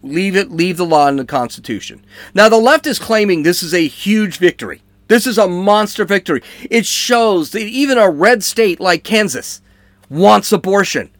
leave 0.00 0.36
it, 0.36 0.52
leave 0.52 0.76
the 0.76 0.86
law 0.86 1.08
in 1.08 1.16
the 1.16 1.24
Constitution. 1.24 2.04
Now, 2.34 2.48
the 2.48 2.56
left 2.56 2.86
is 2.86 3.00
claiming 3.00 3.42
this 3.42 3.64
is 3.64 3.74
a 3.74 3.88
huge 3.88 4.38
victory. 4.38 4.80
This 5.08 5.26
is 5.26 5.38
a 5.38 5.48
monster 5.48 6.04
victory. 6.04 6.40
It 6.70 6.86
shows 6.86 7.50
that 7.50 7.62
even 7.62 7.98
a 7.98 8.08
red 8.08 8.44
state 8.44 8.78
like 8.78 9.02
Kansas 9.02 9.60
wants 10.08 10.52
abortion. 10.52 11.10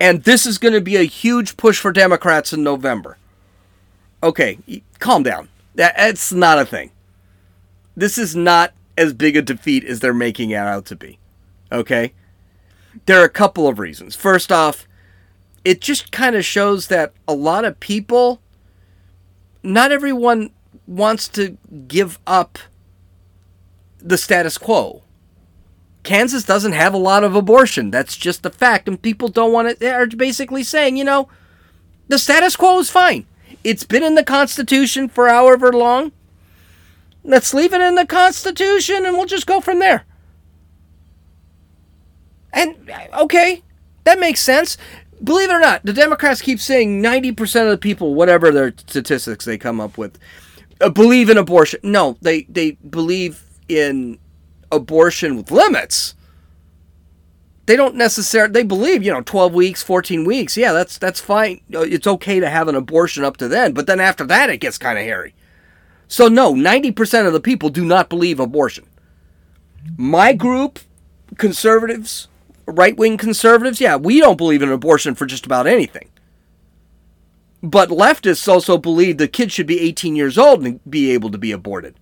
And 0.00 0.24
this 0.24 0.44
is 0.44 0.58
going 0.58 0.74
to 0.74 0.80
be 0.80 0.96
a 0.96 1.04
huge 1.04 1.56
push 1.56 1.78
for 1.78 1.92
Democrats 1.92 2.52
in 2.52 2.64
November. 2.64 3.18
Okay, 4.20 4.58
calm 4.98 5.22
down. 5.22 5.48
That's 5.76 6.32
not 6.32 6.58
a 6.58 6.66
thing. 6.66 6.90
This 7.96 8.18
is 8.18 8.34
not 8.34 8.72
as 8.96 9.12
big 9.12 9.36
a 9.36 9.42
defeat 9.42 9.84
as 9.84 10.00
they're 10.00 10.12
making 10.12 10.50
it 10.50 10.56
out 10.56 10.86
to 10.86 10.96
be. 10.96 11.20
Okay? 11.70 12.14
There 13.06 13.20
are 13.20 13.24
a 13.24 13.30
couple 13.30 13.66
of 13.66 13.78
reasons. 13.78 14.14
First 14.14 14.50
off, 14.52 14.86
it 15.64 15.80
just 15.80 16.12
kind 16.12 16.36
of 16.36 16.44
shows 16.44 16.88
that 16.88 17.12
a 17.26 17.34
lot 17.34 17.64
of 17.64 17.80
people, 17.80 18.40
not 19.62 19.92
everyone 19.92 20.50
wants 20.86 21.28
to 21.28 21.58
give 21.86 22.18
up 22.26 22.58
the 23.98 24.16
status 24.16 24.56
quo. 24.56 25.02
Kansas 26.02 26.44
doesn't 26.44 26.72
have 26.72 26.94
a 26.94 26.98
lot 26.98 27.24
of 27.24 27.34
abortion. 27.34 27.90
That's 27.90 28.16
just 28.16 28.46
a 28.46 28.50
fact. 28.50 28.88
And 28.88 29.00
people 29.00 29.28
don't 29.28 29.52
want 29.52 29.68
it. 29.68 29.78
They're 29.78 30.06
basically 30.06 30.62
saying, 30.62 30.96
you 30.96 31.04
know, 31.04 31.28
the 32.08 32.18
status 32.18 32.56
quo 32.56 32.78
is 32.78 32.90
fine. 32.90 33.26
It's 33.64 33.84
been 33.84 34.02
in 34.02 34.14
the 34.14 34.24
Constitution 34.24 35.08
for 35.08 35.28
however 35.28 35.72
long. 35.72 36.12
Let's 37.24 37.52
leave 37.52 37.74
it 37.74 37.82
in 37.82 37.96
the 37.96 38.06
Constitution 38.06 39.04
and 39.04 39.16
we'll 39.16 39.26
just 39.26 39.46
go 39.46 39.60
from 39.60 39.80
there. 39.80 40.06
And 42.58 42.74
okay, 43.14 43.62
that 44.02 44.18
makes 44.18 44.40
sense. 44.40 44.76
Believe 45.22 45.48
it 45.50 45.52
or 45.52 45.60
not, 45.60 45.84
the 45.84 45.92
Democrats 45.92 46.42
keep 46.42 46.58
saying 46.58 47.00
90% 47.00 47.62
of 47.64 47.70
the 47.70 47.78
people, 47.78 48.14
whatever 48.14 48.50
their 48.50 48.72
statistics 48.76 49.44
they 49.44 49.56
come 49.56 49.80
up 49.80 49.96
with, 49.96 50.18
uh, 50.80 50.90
believe 50.90 51.30
in 51.30 51.38
abortion. 51.38 51.78
No, 51.84 52.16
they, 52.20 52.42
they 52.42 52.72
believe 52.72 53.44
in 53.68 54.18
abortion 54.72 55.36
with 55.36 55.52
limits. 55.52 56.14
They 57.66 57.76
don't 57.76 57.94
necessarily 57.94 58.52
they 58.52 58.62
believe, 58.64 59.04
you 59.04 59.12
know, 59.12 59.20
12 59.20 59.54
weeks, 59.54 59.82
14 59.82 60.24
weeks. 60.24 60.56
Yeah, 60.56 60.72
that's 60.72 60.98
that's 60.98 61.20
fine. 61.20 61.60
Uh, 61.72 61.80
it's 61.80 62.06
okay 62.06 62.40
to 62.40 62.48
have 62.48 62.66
an 62.66 62.74
abortion 62.74 63.24
up 63.24 63.36
to 63.36 63.46
then, 63.46 63.72
but 63.72 63.86
then 63.86 64.00
after 64.00 64.24
that 64.24 64.50
it 64.50 64.56
gets 64.56 64.78
kind 64.78 64.98
of 64.98 65.04
hairy. 65.04 65.34
So 66.08 66.28
no, 66.28 66.54
90% 66.54 67.26
of 67.26 67.34
the 67.34 67.40
people 67.40 67.68
do 67.68 67.84
not 67.84 68.08
believe 68.08 68.40
abortion. 68.40 68.86
My 69.98 70.32
group, 70.32 70.78
conservatives, 71.36 72.28
right 72.70 72.96
wing 72.96 73.16
conservatives, 73.16 73.80
yeah, 73.80 73.96
we 73.96 74.20
don't 74.20 74.36
believe 74.36 74.62
in 74.62 74.70
abortion 74.70 75.14
for 75.14 75.26
just 75.26 75.46
about 75.46 75.66
anything. 75.66 76.10
But 77.62 77.88
leftists 77.88 78.46
also 78.46 78.78
believe 78.78 79.18
the 79.18 79.26
kid 79.26 79.50
should 79.50 79.66
be 79.66 79.80
18 79.80 80.14
years 80.14 80.38
old 80.38 80.64
and 80.64 80.80
be 80.88 81.10
able 81.10 81.30
to 81.30 81.38
be 81.38 81.50
aborted. 81.50 81.96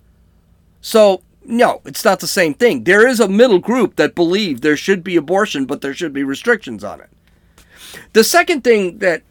So, 0.80 1.22
no, 1.44 1.80
it's 1.84 2.04
not 2.04 2.20
the 2.20 2.26
same 2.26 2.52
thing. 2.52 2.84
There 2.84 3.06
is 3.06 3.20
a 3.20 3.28
middle 3.28 3.58
group 3.58 3.96
that 3.96 4.14
believe 4.14 4.60
there 4.60 4.76
should 4.76 5.02
be 5.02 5.16
abortion, 5.16 5.64
but 5.64 5.80
there 5.80 5.94
should 5.94 6.12
be 6.12 6.24
restrictions 6.24 6.84
on 6.84 7.00
it. 7.00 7.08
The 8.12 8.24
second 8.24 8.62
thing 8.62 8.98
that 8.98 9.22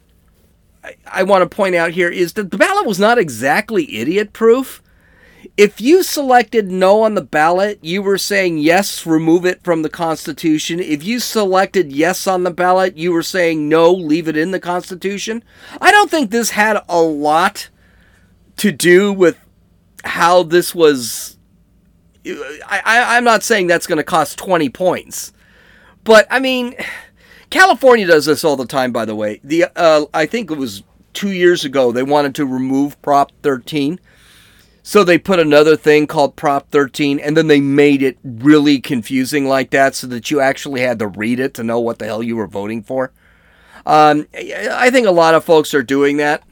I, 0.82 0.96
I 1.06 1.22
want 1.22 1.48
to 1.48 1.54
point 1.54 1.76
out 1.76 1.92
here 1.92 2.10
is 2.10 2.32
that 2.32 2.50
the 2.50 2.58
ballot 2.58 2.86
was 2.86 2.98
not 2.98 3.18
exactly 3.18 3.98
idiot 3.98 4.32
proof 4.32 4.82
if 5.56 5.80
you 5.80 6.02
selected 6.02 6.70
no 6.70 7.02
on 7.02 7.14
the 7.14 7.22
ballot, 7.22 7.78
you 7.82 8.02
were 8.02 8.18
saying 8.18 8.58
yes, 8.58 9.06
remove 9.06 9.46
it 9.46 9.64
from 9.64 9.82
the 9.82 9.88
Constitution. 9.88 10.80
If 10.80 11.02
you 11.02 11.18
selected 11.18 11.92
yes 11.92 12.26
on 12.26 12.42
the 12.42 12.50
ballot, 12.50 12.98
you 12.98 13.12
were 13.12 13.22
saying 13.22 13.68
no, 13.68 13.90
leave 13.90 14.28
it 14.28 14.36
in 14.36 14.50
the 14.50 14.60
Constitution. 14.60 15.42
I 15.80 15.90
don't 15.90 16.10
think 16.10 16.30
this 16.30 16.50
had 16.50 16.78
a 16.88 17.00
lot 17.00 17.70
to 18.58 18.70
do 18.70 19.12
with 19.12 19.38
how 20.04 20.42
this 20.42 20.74
was. 20.74 21.38
I, 22.66 23.16
am 23.16 23.24
not 23.24 23.44
saying 23.44 23.68
that's 23.68 23.86
going 23.86 23.98
to 23.98 24.04
cost 24.04 24.36
20 24.38 24.68
points. 24.70 25.32
But, 26.02 26.26
I 26.28 26.40
mean, 26.40 26.74
California 27.50 28.06
does 28.06 28.26
this 28.26 28.44
all 28.44 28.56
the 28.56 28.66
time, 28.66 28.92
by 28.92 29.04
the 29.04 29.14
way. 29.14 29.40
The 29.44 29.66
uh, 29.76 30.06
I 30.12 30.26
think 30.26 30.50
it 30.50 30.58
was 30.58 30.82
two 31.12 31.30
years 31.30 31.64
ago, 31.64 31.92
they 31.92 32.02
wanted 32.02 32.34
to 32.34 32.44
remove 32.44 33.00
Prop 33.00 33.32
13 33.42 34.00
so 34.88 35.02
they 35.02 35.18
put 35.18 35.40
another 35.40 35.74
thing 35.74 36.06
called 36.06 36.36
Prop 36.36 36.70
13, 36.70 37.18
and 37.18 37.36
then 37.36 37.48
they 37.48 37.60
made 37.60 38.04
it 38.04 38.18
really 38.22 38.80
confusing 38.80 39.46
like 39.46 39.70
that 39.70 39.96
so 39.96 40.06
that 40.06 40.30
you 40.30 40.38
actually 40.38 40.80
had 40.80 41.00
to 41.00 41.08
read 41.08 41.40
it 41.40 41.54
to 41.54 41.64
know 41.64 41.80
what 41.80 41.98
the 41.98 42.04
hell 42.04 42.22
you 42.22 42.36
were 42.36 42.46
voting 42.46 42.84
for. 42.84 43.10
Um, 43.84 44.28
I 44.32 44.90
think 44.90 45.08
a 45.08 45.10
lot 45.10 45.34
of 45.34 45.44
folks 45.44 45.74
are 45.74 45.82
doing 45.82 46.18
that. 46.18 46.44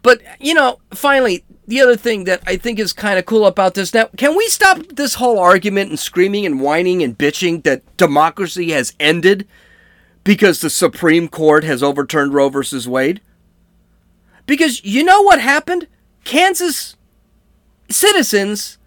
But, 0.00 0.22
you 0.40 0.54
know, 0.54 0.78
finally, 0.94 1.44
the 1.68 1.82
other 1.82 1.96
thing 1.96 2.24
that 2.24 2.42
I 2.46 2.56
think 2.56 2.78
is 2.78 2.94
kind 2.94 3.18
of 3.18 3.26
cool 3.26 3.44
about 3.44 3.74
this 3.74 3.92
now, 3.92 4.08
can 4.16 4.34
we 4.34 4.48
stop 4.48 4.78
this 4.88 5.16
whole 5.16 5.38
argument 5.38 5.90
and 5.90 5.98
screaming 5.98 6.46
and 6.46 6.62
whining 6.62 7.02
and 7.02 7.18
bitching 7.18 7.62
that 7.64 7.94
democracy 7.98 8.70
has 8.70 8.94
ended 8.98 9.46
because 10.24 10.62
the 10.62 10.70
Supreme 10.70 11.28
Court 11.28 11.62
has 11.62 11.82
overturned 11.82 12.32
Roe 12.32 12.48
versus 12.48 12.88
Wade? 12.88 13.20
Because 14.46 14.82
you 14.82 15.04
know 15.04 15.20
what 15.20 15.42
happened? 15.42 15.88
Kansas 16.24 16.96
citizens 17.92 18.78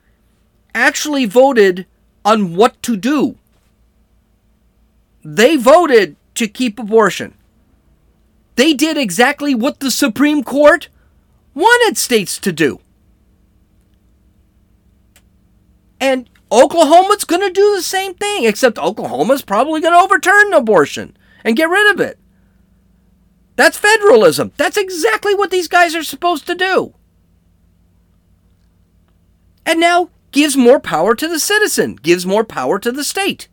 actually 0.73 1.25
voted 1.25 1.85
on 2.23 2.55
what 2.55 2.81
to 2.83 2.97
do. 2.97 3.37
They 5.23 5.55
voted 5.55 6.15
to 6.35 6.47
keep 6.47 6.77
abortion. 6.77 7.33
They 8.55 8.73
did 8.73 8.97
exactly 8.97 9.55
what 9.55 9.79
the 9.79 9.91
Supreme 9.91 10.43
Court 10.43 10.89
wanted 11.53 11.97
states 11.97 12.37
to 12.39 12.51
do. 12.51 12.79
And 15.99 16.29
Oklahoma's 16.51 17.23
going 17.23 17.41
to 17.41 17.51
do 17.51 17.75
the 17.75 17.81
same 17.81 18.13
thing, 18.13 18.45
except 18.45 18.77
Oklahoma's 18.77 19.41
probably 19.41 19.81
going 19.81 19.93
to 19.93 19.99
overturn 19.99 20.53
abortion 20.53 21.17
and 21.43 21.55
get 21.55 21.69
rid 21.69 21.93
of 21.93 21.99
it. 21.99 22.19
That's 23.55 23.77
federalism. 23.77 24.51
That's 24.57 24.77
exactly 24.77 25.33
what 25.33 25.49
these 25.49 25.67
guys 25.67 25.95
are 25.95 26.03
supposed 26.03 26.45
to 26.47 26.55
do 26.55 26.93
and 29.65 29.79
now 29.79 30.09
gives 30.31 30.55
more 30.55 30.79
power 30.79 31.15
to 31.15 31.27
the 31.27 31.39
citizen, 31.39 31.95
gives 31.95 32.25
more 32.25 32.43
power 32.43 32.77
to 32.79 32.91
the 32.91 33.03
state. 33.03 33.47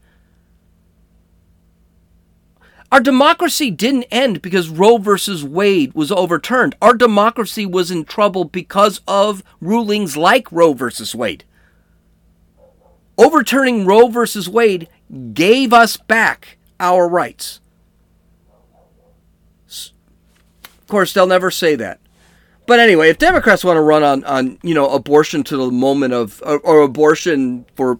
Our 2.92 3.00
democracy 3.00 3.70
didn't 3.70 4.04
end 4.10 4.42
because 4.42 4.68
Roe 4.68 4.98
versus 4.98 5.42
Wade 5.42 5.94
was 5.94 6.12
overturned. 6.12 6.74
Our 6.82 6.92
democracy 6.92 7.64
was 7.64 7.90
in 7.90 8.04
trouble 8.04 8.44
because 8.44 9.00
of 9.08 9.42
rulings 9.62 10.14
like 10.14 10.52
Roe 10.52 10.74
versus 10.74 11.14
Wade. 11.14 11.44
Overturning 13.16 13.86
Roe 13.86 14.08
versus 14.08 14.46
Wade 14.46 14.88
gave 15.32 15.72
us 15.72 15.96
back 15.96 16.58
our 16.78 17.08
rights. 17.08 17.60
Of 19.68 20.86
course, 20.86 21.14
they'll 21.14 21.26
never 21.26 21.50
say 21.50 21.74
that. 21.76 22.01
But 22.66 22.78
anyway, 22.80 23.10
if 23.10 23.18
Democrats 23.18 23.64
want 23.64 23.76
to 23.76 23.82
run 23.82 24.02
on, 24.02 24.24
on 24.24 24.58
you 24.62 24.74
know 24.74 24.88
abortion 24.88 25.42
to 25.44 25.56
the 25.56 25.70
moment 25.70 26.14
of 26.14 26.42
or, 26.44 26.58
or 26.60 26.82
abortion 26.82 27.66
for 27.74 27.98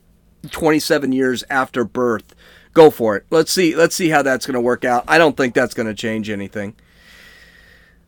27 0.51 1.13
years 1.13 1.45
after 1.51 1.85
birth, 1.85 2.35
go 2.73 2.91
for 2.91 3.17
it. 3.17 3.27
Let's 3.31 3.53
see 3.53 3.75
let's 3.75 3.95
see 3.95 4.11
how 4.11 4.23
that's 4.23 4.47
going 4.47 4.55
to 4.55 4.61
work 4.61 4.85
out. 4.85 5.05
I 5.09 5.19
don't 5.19 5.37
think 5.37 5.55
that's 5.55 5.75
going 5.75 5.89
to 5.89 5.95
change 5.95 6.31
anything. 6.31 6.75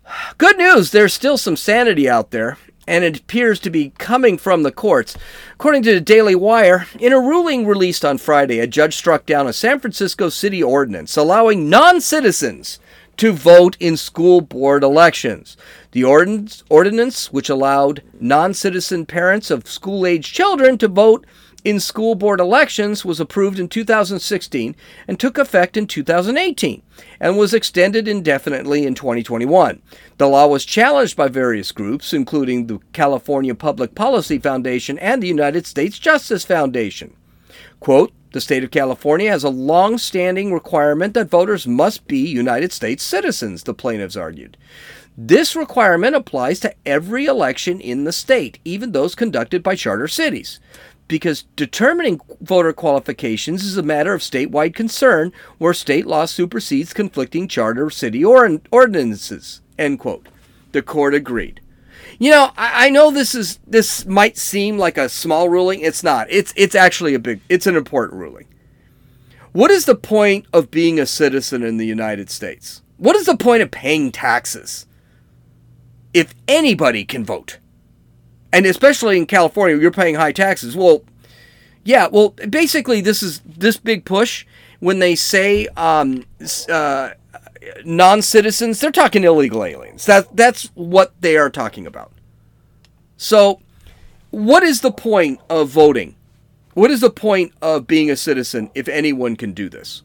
Good 0.38 0.56
news, 0.56 0.90
there's 0.90 1.12
still 1.12 1.36
some 1.36 1.56
sanity 1.56 2.08
out 2.08 2.30
there, 2.30 2.58
and 2.86 3.04
it 3.04 3.18
appears 3.18 3.58
to 3.60 3.70
be 3.70 3.90
coming 3.98 4.38
from 4.38 4.62
the 4.62 4.72
courts. 4.72 5.16
According 5.54 5.82
to 5.84 5.94
the 5.94 6.00
Daily 6.00 6.34
Wire, 6.34 6.86
in 7.00 7.12
a 7.12 7.20
ruling 7.20 7.66
released 7.66 8.04
on 8.04 8.18
Friday, 8.18 8.60
a 8.60 8.66
judge 8.66 8.94
struck 8.94 9.26
down 9.26 9.46
a 9.46 9.52
San 9.52 9.80
Francisco 9.80 10.28
city 10.28 10.62
ordinance 10.62 11.16
allowing 11.16 11.68
non 11.68 12.00
citizens 12.00 12.78
to 13.16 13.32
vote 13.32 13.76
in 13.80 13.96
school 13.96 14.40
board 14.40 14.82
elections. 14.82 15.56
The 15.92 16.04
ordinance, 16.04 17.32
which 17.32 17.48
allowed 17.48 18.02
non 18.20 18.54
citizen 18.54 19.06
parents 19.06 19.50
of 19.50 19.68
school 19.68 20.06
age 20.06 20.32
children 20.32 20.78
to 20.78 20.88
vote 20.88 21.24
in 21.62 21.80
school 21.80 22.14
board 22.14 22.40
elections, 22.40 23.04
was 23.04 23.20
approved 23.20 23.58
in 23.58 23.68
2016 23.68 24.76
and 25.08 25.18
took 25.18 25.38
effect 25.38 25.76
in 25.76 25.86
2018 25.86 26.82
and 27.20 27.38
was 27.38 27.54
extended 27.54 28.06
indefinitely 28.06 28.84
in 28.84 28.94
2021. 28.94 29.80
The 30.18 30.28
law 30.28 30.46
was 30.46 30.64
challenged 30.64 31.16
by 31.16 31.28
various 31.28 31.72
groups, 31.72 32.12
including 32.12 32.66
the 32.66 32.80
California 32.92 33.54
Public 33.54 33.94
Policy 33.94 34.38
Foundation 34.38 34.98
and 34.98 35.22
the 35.22 35.28
United 35.28 35.66
States 35.66 35.98
Justice 35.98 36.44
Foundation. 36.44 37.16
Quote, 37.80 38.12
the 38.34 38.40
state 38.40 38.64
of 38.64 38.72
California 38.72 39.30
has 39.30 39.44
a 39.44 39.48
long 39.48 39.96
standing 39.96 40.52
requirement 40.52 41.14
that 41.14 41.30
voters 41.30 41.68
must 41.68 42.04
be 42.08 42.18
United 42.18 42.72
States 42.72 43.04
citizens, 43.04 43.62
the 43.62 43.72
plaintiffs 43.72 44.16
argued. 44.16 44.56
This 45.16 45.54
requirement 45.54 46.16
applies 46.16 46.58
to 46.60 46.74
every 46.84 47.26
election 47.26 47.80
in 47.80 48.02
the 48.02 48.10
state, 48.10 48.58
even 48.64 48.90
those 48.90 49.14
conducted 49.14 49.62
by 49.62 49.76
charter 49.76 50.08
cities, 50.08 50.58
because 51.06 51.44
determining 51.54 52.20
voter 52.40 52.72
qualifications 52.72 53.62
is 53.62 53.76
a 53.76 53.84
matter 53.84 54.12
of 54.12 54.20
statewide 54.20 54.74
concern 54.74 55.32
where 55.58 55.72
state 55.72 56.04
law 56.04 56.24
supersedes 56.24 56.92
conflicting 56.92 57.46
charter 57.46 57.88
city 57.88 58.24
or- 58.24 58.60
ordinances. 58.72 59.60
End 59.78 60.00
quote. 60.00 60.26
The 60.72 60.82
court 60.82 61.14
agreed. 61.14 61.60
You 62.18 62.30
know, 62.30 62.50
I, 62.56 62.86
I 62.86 62.90
know 62.90 63.10
this 63.10 63.34
is 63.34 63.58
this 63.66 64.06
might 64.06 64.36
seem 64.36 64.78
like 64.78 64.98
a 64.98 65.08
small 65.08 65.48
ruling. 65.48 65.80
It's 65.80 66.02
not. 66.02 66.26
It's 66.30 66.52
it's 66.56 66.74
actually 66.74 67.14
a 67.14 67.18
big. 67.18 67.40
It's 67.48 67.66
an 67.66 67.76
important 67.76 68.20
ruling. 68.20 68.46
What 69.52 69.70
is 69.70 69.84
the 69.84 69.94
point 69.94 70.46
of 70.52 70.70
being 70.70 70.98
a 70.98 71.06
citizen 71.06 71.62
in 71.62 71.76
the 71.76 71.86
United 71.86 72.30
States? 72.30 72.82
What 72.96 73.16
is 73.16 73.26
the 73.26 73.36
point 73.36 73.62
of 73.62 73.70
paying 73.70 74.10
taxes 74.10 74.86
if 76.12 76.34
anybody 76.48 77.04
can 77.04 77.24
vote? 77.24 77.58
And 78.52 78.66
especially 78.66 79.16
in 79.16 79.26
California, 79.26 79.76
you're 79.76 79.90
paying 79.90 80.14
high 80.14 80.32
taxes. 80.32 80.76
Well, 80.76 81.04
yeah. 81.84 82.08
Well, 82.10 82.30
basically, 82.48 83.00
this 83.00 83.22
is 83.22 83.40
this 83.44 83.76
big 83.76 84.04
push 84.04 84.46
when 84.80 84.98
they 84.98 85.14
say 85.14 85.66
um, 85.76 86.24
uh, 86.68 87.10
non-citizens. 87.84 88.80
They're 88.80 88.90
talking 88.90 89.24
illegal 89.24 89.64
aliens. 89.64 90.06
That 90.06 90.36
that's 90.36 90.70
what 90.74 91.14
they 91.20 91.36
are 91.36 91.50
talking 91.50 91.86
about. 91.86 92.12
So, 93.16 93.60
what 94.30 94.62
is 94.62 94.80
the 94.80 94.92
point 94.92 95.40
of 95.48 95.68
voting? 95.68 96.16
What 96.74 96.90
is 96.90 97.00
the 97.00 97.10
point 97.10 97.52
of 97.62 97.86
being 97.86 98.10
a 98.10 98.16
citizen 98.16 98.70
if 98.74 98.88
anyone 98.88 99.36
can 99.36 99.52
do 99.52 99.68
this? 99.68 100.02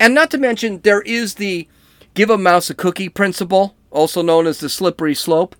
And 0.00 0.14
not 0.14 0.30
to 0.30 0.38
mention, 0.38 0.80
there 0.80 1.02
is 1.02 1.34
the 1.34 1.68
give 2.14 2.30
a 2.30 2.38
mouse 2.38 2.70
a 2.70 2.74
cookie 2.74 3.08
principle, 3.08 3.76
also 3.90 4.22
known 4.22 4.46
as 4.46 4.60
the 4.60 4.68
slippery 4.68 5.14
slope. 5.14 5.54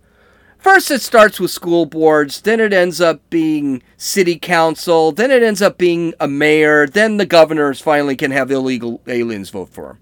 First, 0.59 0.91
it 0.91 1.03
starts 1.03 1.39
with 1.39 1.53
school 1.53 1.87
boards, 1.87 2.41
then 2.41 2.59
it 2.59 2.73
ends 2.73 3.01
up 3.01 3.21
being 3.31 3.83
city 3.97 4.39
council, 4.39 5.13
then 5.13 5.31
it 5.31 5.43
ends 5.43 5.63
up 5.63 5.79
being 5.79 6.15
a 6.19 6.27
mayor, 6.27 6.87
then 6.87 7.17
the 7.17 7.27
governors 7.27 7.81
finally 7.81 8.17
can 8.17 8.33
have 8.33 8.51
illegal 8.51 9.01
aliens 9.07 9.51
vote 9.51 9.69
for 9.69 9.87
them. 9.87 9.99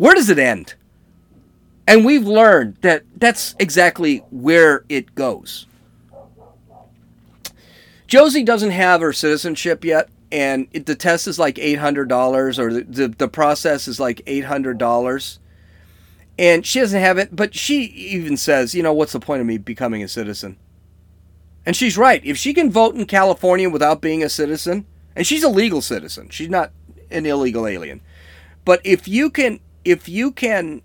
Where 0.00 0.14
does 0.14 0.30
it 0.30 0.38
end? 0.38 0.76
And 1.86 2.06
we've 2.06 2.26
learned 2.26 2.78
that 2.80 3.02
that's 3.16 3.54
exactly 3.58 4.24
where 4.30 4.82
it 4.88 5.14
goes. 5.14 5.66
Josie 8.06 8.42
doesn't 8.42 8.70
have 8.70 9.02
her 9.02 9.12
citizenship 9.12 9.84
yet, 9.84 10.08
and 10.32 10.68
it, 10.72 10.86
the 10.86 10.94
test 10.94 11.28
is 11.28 11.38
like 11.38 11.56
$800, 11.56 12.58
or 12.58 12.72
the, 12.72 12.80
the, 12.84 13.08
the 13.08 13.28
process 13.28 13.86
is 13.86 14.00
like 14.00 14.24
$800. 14.24 15.38
And 16.38 16.64
she 16.64 16.80
doesn't 16.80 16.98
have 16.98 17.18
it, 17.18 17.36
but 17.36 17.54
she 17.54 17.82
even 17.82 18.38
says, 18.38 18.74
you 18.74 18.82
know, 18.82 18.94
what's 18.94 19.12
the 19.12 19.20
point 19.20 19.42
of 19.42 19.46
me 19.46 19.58
becoming 19.58 20.02
a 20.02 20.08
citizen? 20.08 20.56
And 21.66 21.76
she's 21.76 21.98
right. 21.98 22.24
If 22.24 22.38
she 22.38 22.54
can 22.54 22.70
vote 22.70 22.94
in 22.94 23.04
California 23.04 23.68
without 23.68 24.00
being 24.00 24.24
a 24.24 24.30
citizen, 24.30 24.86
and 25.14 25.26
she's 25.26 25.44
a 25.44 25.50
legal 25.50 25.82
citizen, 25.82 26.30
she's 26.30 26.48
not 26.48 26.72
an 27.10 27.26
illegal 27.26 27.66
alien. 27.66 28.00
But 28.64 28.80
if 28.82 29.06
you 29.06 29.28
can 29.28 29.60
if 29.84 30.08
you 30.08 30.32
can 30.32 30.82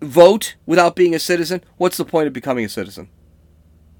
vote 0.00 0.56
without 0.66 0.96
being 0.96 1.14
a 1.14 1.18
citizen, 1.18 1.62
what's 1.76 1.96
the 1.96 2.04
point 2.04 2.26
of 2.26 2.32
becoming 2.32 2.64
a 2.64 2.68
citizen? 2.68 3.08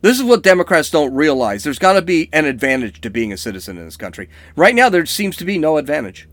This 0.03 0.18
is 0.18 0.22
what 0.24 0.42
Democrats 0.42 0.90
don't 0.90 1.14
realize. 1.14 1.64
There's 1.64 1.79
got 1.79 1.94
to 1.94 2.03
be 2.03 2.29
an 2.33 2.44
advantage 2.44 3.00
to 3.00 3.11
being 3.11 3.33
a 3.33 3.38
citizen 3.38 3.79
in 3.79 3.87
this 3.87 3.96
country. 3.96 4.29
Right 4.55 4.74
now, 4.74 4.90
there 4.90 5.07
seems 5.07 5.35
to 5.38 5.46
be 5.46 5.57
no 5.57 5.79
advantage. 5.79 6.29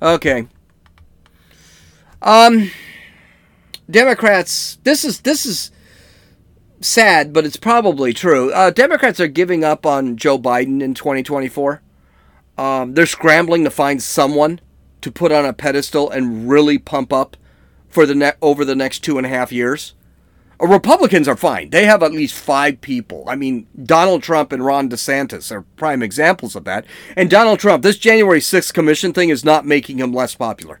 Okay. 0.00 0.46
Um, 2.22 2.70
Democrats. 3.90 4.78
This 4.84 5.04
is 5.04 5.22
this 5.22 5.44
is 5.44 5.72
sad, 6.80 7.32
but 7.32 7.44
it's 7.44 7.56
probably 7.56 8.12
true. 8.12 8.52
Uh, 8.52 8.70
Democrats 8.70 9.18
are 9.18 9.26
giving 9.26 9.64
up 9.64 9.84
on 9.84 10.16
Joe 10.16 10.38
Biden 10.38 10.82
in 10.82 10.94
2024. 10.94 11.82
Um, 12.56 12.94
they're 12.94 13.06
scrambling 13.06 13.64
to 13.64 13.70
find 13.70 14.02
someone 14.02 14.60
to 15.00 15.10
put 15.10 15.32
on 15.32 15.44
a 15.44 15.52
pedestal 15.52 16.10
and 16.10 16.48
really 16.48 16.78
pump 16.78 17.12
up 17.12 17.36
for 17.88 18.06
the 18.06 18.14
ne- 18.14 18.32
over 18.40 18.64
the 18.64 18.74
next 18.74 19.00
two 19.00 19.18
and 19.18 19.26
a 19.26 19.30
half 19.30 19.52
years. 19.52 19.94
Uh, 20.60 20.66
Republicans 20.66 21.26
are 21.28 21.36
fine. 21.36 21.70
They 21.70 21.86
have 21.86 22.02
at 22.02 22.12
least 22.12 22.34
five 22.34 22.80
people. 22.80 23.24
I 23.26 23.34
mean, 23.36 23.66
Donald 23.82 24.22
Trump 24.22 24.52
and 24.52 24.64
Ron 24.64 24.88
DeSantis 24.88 25.50
are 25.50 25.62
prime 25.62 26.02
examples 26.02 26.54
of 26.54 26.64
that. 26.64 26.84
And 27.16 27.30
Donald 27.30 27.58
Trump, 27.58 27.82
this 27.82 27.98
January 27.98 28.40
6th 28.40 28.72
commission 28.72 29.12
thing 29.12 29.30
is 29.30 29.44
not 29.44 29.66
making 29.66 29.98
him 29.98 30.12
less 30.12 30.34
popular. 30.34 30.80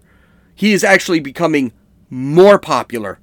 He 0.54 0.72
is 0.72 0.84
actually 0.84 1.20
becoming 1.20 1.72
more 2.10 2.58
popular 2.58 3.18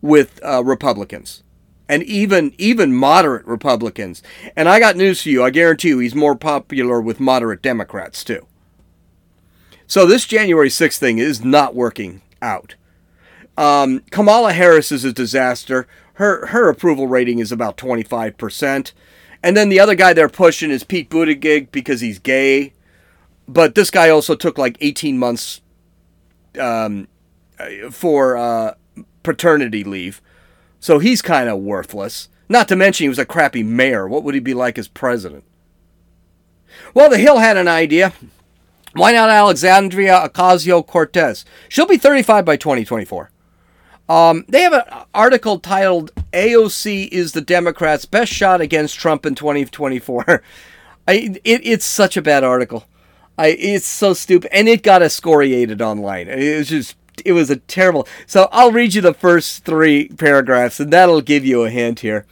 with 0.00 0.40
uh, 0.44 0.62
Republicans 0.64 1.42
and 1.88 2.02
even 2.04 2.54
even 2.58 2.94
moderate 2.94 3.46
Republicans. 3.46 4.22
And 4.54 4.68
I 4.68 4.80
got 4.80 4.96
news 4.96 5.22
for 5.22 5.28
you. 5.28 5.44
I 5.44 5.50
guarantee 5.50 5.88
you 5.88 5.98
he's 5.98 6.14
more 6.14 6.36
popular 6.36 7.00
with 7.00 7.20
moderate 7.20 7.62
Democrats 7.62 8.24
too. 8.24 8.46
So 9.86 10.06
this 10.06 10.26
January 10.26 10.68
6th 10.68 10.98
thing 10.98 11.18
is 11.18 11.44
not 11.44 11.74
working 11.74 12.22
out. 12.42 12.74
Um, 13.56 14.00
Kamala 14.10 14.52
Harris 14.52 14.92
is 14.92 15.04
a 15.04 15.12
disaster. 15.12 15.86
Her 16.14 16.46
her 16.46 16.68
approval 16.68 17.06
rating 17.06 17.38
is 17.38 17.52
about 17.52 17.76
25%. 17.76 18.92
And 19.42 19.56
then 19.56 19.68
the 19.68 19.80
other 19.80 19.94
guy 19.94 20.12
they're 20.12 20.28
pushing 20.28 20.70
is 20.70 20.82
Pete 20.82 21.10
Buttigieg 21.10 21.70
because 21.70 22.00
he's 22.00 22.18
gay. 22.18 22.72
But 23.46 23.74
this 23.74 23.90
guy 23.90 24.08
also 24.08 24.34
took 24.34 24.58
like 24.58 24.76
18 24.80 25.18
months 25.18 25.60
um, 26.58 27.06
for 27.90 28.36
uh, 28.36 28.74
paternity 29.22 29.84
leave. 29.84 30.20
So 30.80 30.98
he's 30.98 31.22
kind 31.22 31.48
of 31.48 31.58
worthless. 31.58 32.28
Not 32.48 32.68
to 32.68 32.76
mention 32.76 33.04
he 33.04 33.08
was 33.08 33.18
a 33.18 33.26
crappy 33.26 33.62
mayor. 33.62 34.06
What 34.08 34.24
would 34.24 34.34
he 34.34 34.40
be 34.40 34.54
like 34.54 34.78
as 34.78 34.88
president? 34.88 35.44
Well, 36.94 37.08
the 37.08 37.18
Hill 37.18 37.38
had 37.38 37.56
an 37.56 37.68
idea. 37.68 38.12
Why 38.96 39.12
not 39.12 39.28
Alexandria 39.28 40.28
Ocasio 40.28 40.86
Cortez? 40.86 41.44
She'll 41.68 41.86
be 41.86 41.98
35 41.98 42.44
by 42.44 42.56
2024. 42.56 43.30
Um, 44.08 44.44
they 44.48 44.62
have 44.62 44.72
an 44.72 44.84
article 45.12 45.58
titled 45.58 46.12
AOC 46.32 47.08
is 47.08 47.32
the 47.32 47.40
Democrats' 47.40 48.06
best 48.06 48.32
shot 48.32 48.60
against 48.60 48.98
Trump 48.98 49.26
in 49.26 49.34
2024. 49.34 50.42
I, 51.08 51.38
it, 51.44 51.60
it's 51.64 51.84
such 51.84 52.16
a 52.16 52.22
bad 52.22 52.42
article. 52.42 52.86
I, 53.36 53.48
it's 53.48 53.86
so 53.86 54.14
stupid. 54.14 54.50
And 54.54 54.68
it 54.68 54.82
got 54.82 55.02
excoriated 55.02 55.82
online. 55.82 56.28
It 56.28 56.58
was 56.58 56.68
just, 56.68 56.96
it 57.24 57.32
was 57.32 57.50
a 57.50 57.56
terrible. 57.56 58.08
So 58.26 58.48
I'll 58.50 58.72
read 58.72 58.94
you 58.94 59.02
the 59.02 59.14
first 59.14 59.64
three 59.64 60.08
paragraphs, 60.08 60.80
and 60.80 60.92
that'll 60.92 61.20
give 61.20 61.44
you 61.44 61.64
a 61.64 61.70
hint 61.70 62.00
here. 62.00 62.24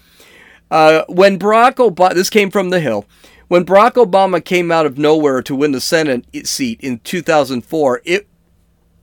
Uh, 0.70 1.04
when 1.08 1.38
Barack 1.38 1.74
Obama, 1.74 2.14
this 2.14 2.30
came 2.30 2.50
from 2.50 2.70
The 2.70 2.80
Hill. 2.80 3.04
When 3.48 3.64
Barack 3.64 3.92
Obama 3.92 4.44
came 4.44 4.70
out 4.70 4.86
of 4.86 4.98
nowhere 4.98 5.42
to 5.42 5.54
win 5.54 5.72
the 5.72 5.80
Senate 5.80 6.26
seat 6.46 6.80
in 6.80 6.98
2004, 7.00 8.02
it 8.04 8.26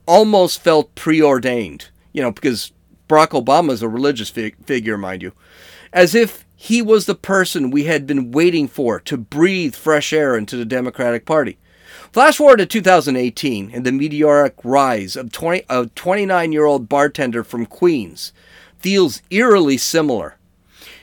almost 0.06 0.60
felt 0.60 0.94
preordained 0.94 1.90
you 2.12 2.22
know, 2.22 2.30
because 2.30 2.72
Barack 3.08 3.30
Obama 3.30 3.72
is 3.72 3.82
a 3.82 3.88
religious 3.88 4.30
fig- 4.30 4.64
figure, 4.64 4.98
mind 4.98 5.22
you, 5.22 5.32
as 5.92 6.14
if 6.14 6.46
he 6.54 6.80
was 6.80 7.06
the 7.06 7.14
person 7.14 7.70
we 7.70 7.84
had 7.84 8.06
been 8.06 8.30
waiting 8.30 8.68
for 8.68 9.00
to 9.00 9.16
breathe 9.16 9.74
fresh 9.74 10.12
air 10.12 10.36
into 10.36 10.56
the 10.56 10.64
Democratic 10.64 11.26
Party. 11.26 11.58
Flash 12.12 12.36
forward 12.36 12.58
to 12.58 12.66
2018 12.66 13.70
and 13.72 13.84
the 13.84 13.92
meteoric 13.92 14.54
rise 14.62 15.16
of 15.16 15.32
20, 15.32 15.64
a 15.68 15.86
29 15.86 16.52
year 16.52 16.64
old 16.64 16.88
bartender 16.88 17.42
from 17.42 17.66
Queens 17.66 18.32
feels 18.78 19.22
eerily 19.30 19.76
similar. 19.76 20.36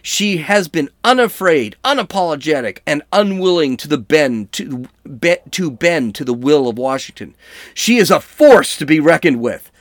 She 0.01 0.37
has 0.37 0.67
been 0.67 0.89
unafraid, 1.03 1.75
unapologetic, 1.83 2.79
and 2.85 3.03
unwilling 3.11 3.77
to 3.77 3.87
the 3.87 3.97
bend 3.97 4.51
to, 4.53 4.87
be, 5.19 5.37
to 5.51 5.71
bend 5.71 6.15
to 6.15 6.25
the 6.25 6.33
will 6.33 6.67
of 6.67 6.77
Washington. 6.77 7.35
She 7.73 7.97
is 7.97 8.11
a 8.11 8.19
force 8.19 8.77
to 8.77 8.85
be 8.85 8.99
reckoned 8.99 9.41
with. 9.41 9.71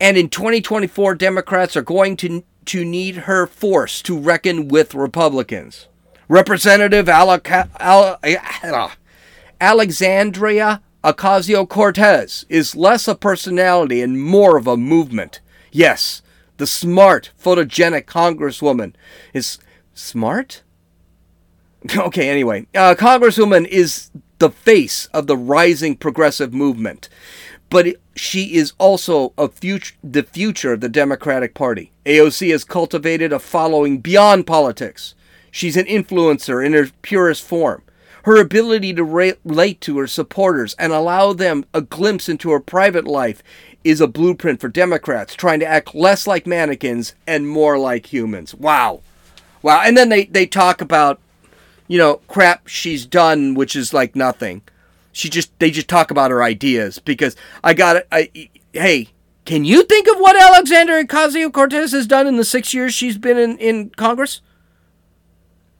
And 0.00 0.16
in 0.16 0.28
2024, 0.28 1.14
Democrats 1.14 1.76
are 1.76 1.82
going 1.82 2.16
to, 2.18 2.44
to 2.66 2.84
need 2.84 3.16
her 3.16 3.46
force 3.46 4.02
to 4.02 4.18
reckon 4.18 4.68
with 4.68 4.94
Republicans. 4.94 5.88
Representative 6.28 7.08
Al- 7.08 7.40
uh, 7.80 8.88
Alexandria 9.60 10.82
Ocasio 11.04 11.68
Cortez 11.68 12.46
is 12.48 12.74
less 12.74 13.06
a 13.06 13.14
personality 13.14 14.00
and 14.00 14.22
more 14.22 14.56
of 14.56 14.66
a 14.66 14.76
movement. 14.76 15.40
Yes, 15.70 16.22
the 16.56 16.66
smart, 16.66 17.30
photogenic 17.38 18.06
Congresswoman 18.06 18.94
is 19.34 19.58
smart? 19.94 20.62
Okay, 21.94 22.30
anyway, 22.30 22.66
uh, 22.74 22.94
Congresswoman 22.96 23.66
is 23.66 24.10
the 24.38 24.48
face 24.48 25.04
of 25.12 25.26
the 25.26 25.36
rising 25.36 25.96
progressive 25.96 26.54
movement 26.54 27.10
but 27.74 27.96
she 28.14 28.54
is 28.54 28.72
also 28.78 29.32
a 29.36 29.48
future, 29.48 29.96
the 30.04 30.22
future 30.22 30.74
of 30.74 30.80
the 30.80 30.88
Democratic 30.88 31.54
Party. 31.54 31.90
AOC 32.06 32.52
has 32.52 32.62
cultivated 32.62 33.32
a 33.32 33.40
following 33.40 33.98
beyond 33.98 34.46
politics. 34.46 35.16
She's 35.50 35.76
an 35.76 35.86
influencer 35.86 36.64
in 36.64 36.72
her 36.72 36.90
purest 37.02 37.42
form. 37.42 37.82
Her 38.26 38.40
ability 38.40 38.94
to 38.94 39.02
relate 39.02 39.80
to 39.80 39.98
her 39.98 40.06
supporters 40.06 40.76
and 40.78 40.92
allow 40.92 41.32
them 41.32 41.64
a 41.74 41.80
glimpse 41.80 42.28
into 42.28 42.52
her 42.52 42.60
private 42.60 43.06
life 43.06 43.42
is 43.82 44.00
a 44.00 44.06
blueprint 44.06 44.60
for 44.60 44.68
Democrats 44.68 45.34
trying 45.34 45.58
to 45.58 45.66
act 45.66 45.96
less 45.96 46.28
like 46.28 46.46
mannequins 46.46 47.16
and 47.26 47.48
more 47.48 47.76
like 47.76 48.12
humans. 48.12 48.54
Wow. 48.54 49.00
Wow. 49.64 49.80
And 49.82 49.96
then 49.96 50.10
they, 50.10 50.26
they 50.26 50.44
talk 50.44 50.82
about, 50.82 51.22
you 51.88 51.96
know, 51.96 52.16
crap 52.28 52.68
she's 52.68 53.06
done, 53.06 53.54
which 53.54 53.74
is 53.74 53.94
like 53.94 54.14
nothing. 54.14 54.60
She 55.10 55.30
just, 55.30 55.58
they 55.58 55.70
just 55.70 55.88
talk 55.88 56.10
about 56.10 56.30
her 56.30 56.42
ideas 56.42 56.98
because 56.98 57.34
I 57.64 57.72
got 57.72 57.96
it. 57.96 58.06
I, 58.12 58.50
hey, 58.74 59.08
can 59.46 59.64
you 59.64 59.84
think 59.84 60.06
of 60.06 60.18
what 60.18 60.36
Alexandria 60.36 61.06
Ocasio 61.06 61.50
Cortez 61.50 61.92
has 61.92 62.06
done 62.06 62.26
in 62.26 62.36
the 62.36 62.44
six 62.44 62.74
years 62.74 62.92
she's 62.92 63.16
been 63.16 63.38
in, 63.38 63.56
in 63.56 63.88
Congress? 63.88 64.42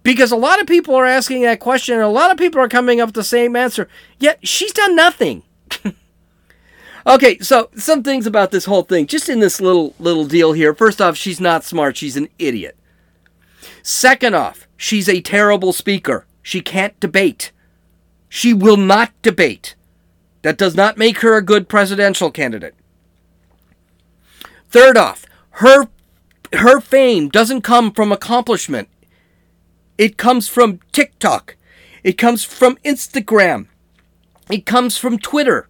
Because 0.03 0.33
a 0.33 0.37
lot 0.37 0.63
of 0.63 0.67
people 0.67 0.95
are 0.95 1.05
asking 1.05 1.43
that 1.43 1.61
question 1.61 1.97
and 1.97 2.05
a 2.05 2.09
lot 2.09 2.31
of 2.31 2.39
people 2.39 2.63
are 2.63 2.69
coming 2.71 3.03
up 3.03 3.09
with 3.09 3.17
the 3.17 3.23
same 3.23 3.55
answer. 3.55 3.87
Yet 4.19 4.49
she's 4.49 4.73
done 4.73 4.97
nothing. 4.97 5.43
okay, 7.07 7.39
so 7.41 7.69
some 7.77 8.03
things 8.03 8.27
about 8.27 8.51
this 8.51 8.65
whole 8.65 8.85
thing, 8.85 9.07
just 9.07 9.29
in 9.29 9.41
this 9.41 9.61
little 9.61 9.95
little 9.99 10.25
deal 10.25 10.55
here. 10.55 10.75
First 10.75 11.03
off, 11.03 11.19
she's 11.19 11.39
not 11.39 11.65
smart, 11.65 11.99
she's 11.99 12.17
an 12.17 12.31
idiot. 12.39 12.79
Second 13.87 14.35
off, 14.35 14.67
she's 14.79 15.11
a 15.11 15.21
terrible 15.21 15.75
speaker. 15.75 16.27
She 16.43 16.63
can't 16.63 16.99
debate. 17.01 17.53
She 18.31 18.55
will 18.55 18.79
not 18.79 19.13
debate. 19.21 19.75
That 20.41 20.57
does 20.57 20.75
not 20.75 20.97
make 20.97 21.19
her 21.19 21.37
a 21.37 21.43
good 21.43 21.69
presidential 21.69 22.31
candidate. 22.31 22.75
Third 24.71 24.97
off, 24.97 25.27
her 25.63 25.89
her 26.55 26.81
fame 26.81 27.29
doesn't 27.29 27.61
come 27.61 27.93
from 27.93 28.11
accomplishment. 28.11 28.89
It 29.99 30.17
comes 30.17 30.49
from 30.49 30.81
TikTok. 30.91 31.57
It 32.03 32.17
comes 32.17 32.43
from 32.43 32.77
Instagram. 32.87 33.67
It 34.51 34.65
comes 34.65 34.97
from 34.97 35.19
Twitter. 35.19 35.69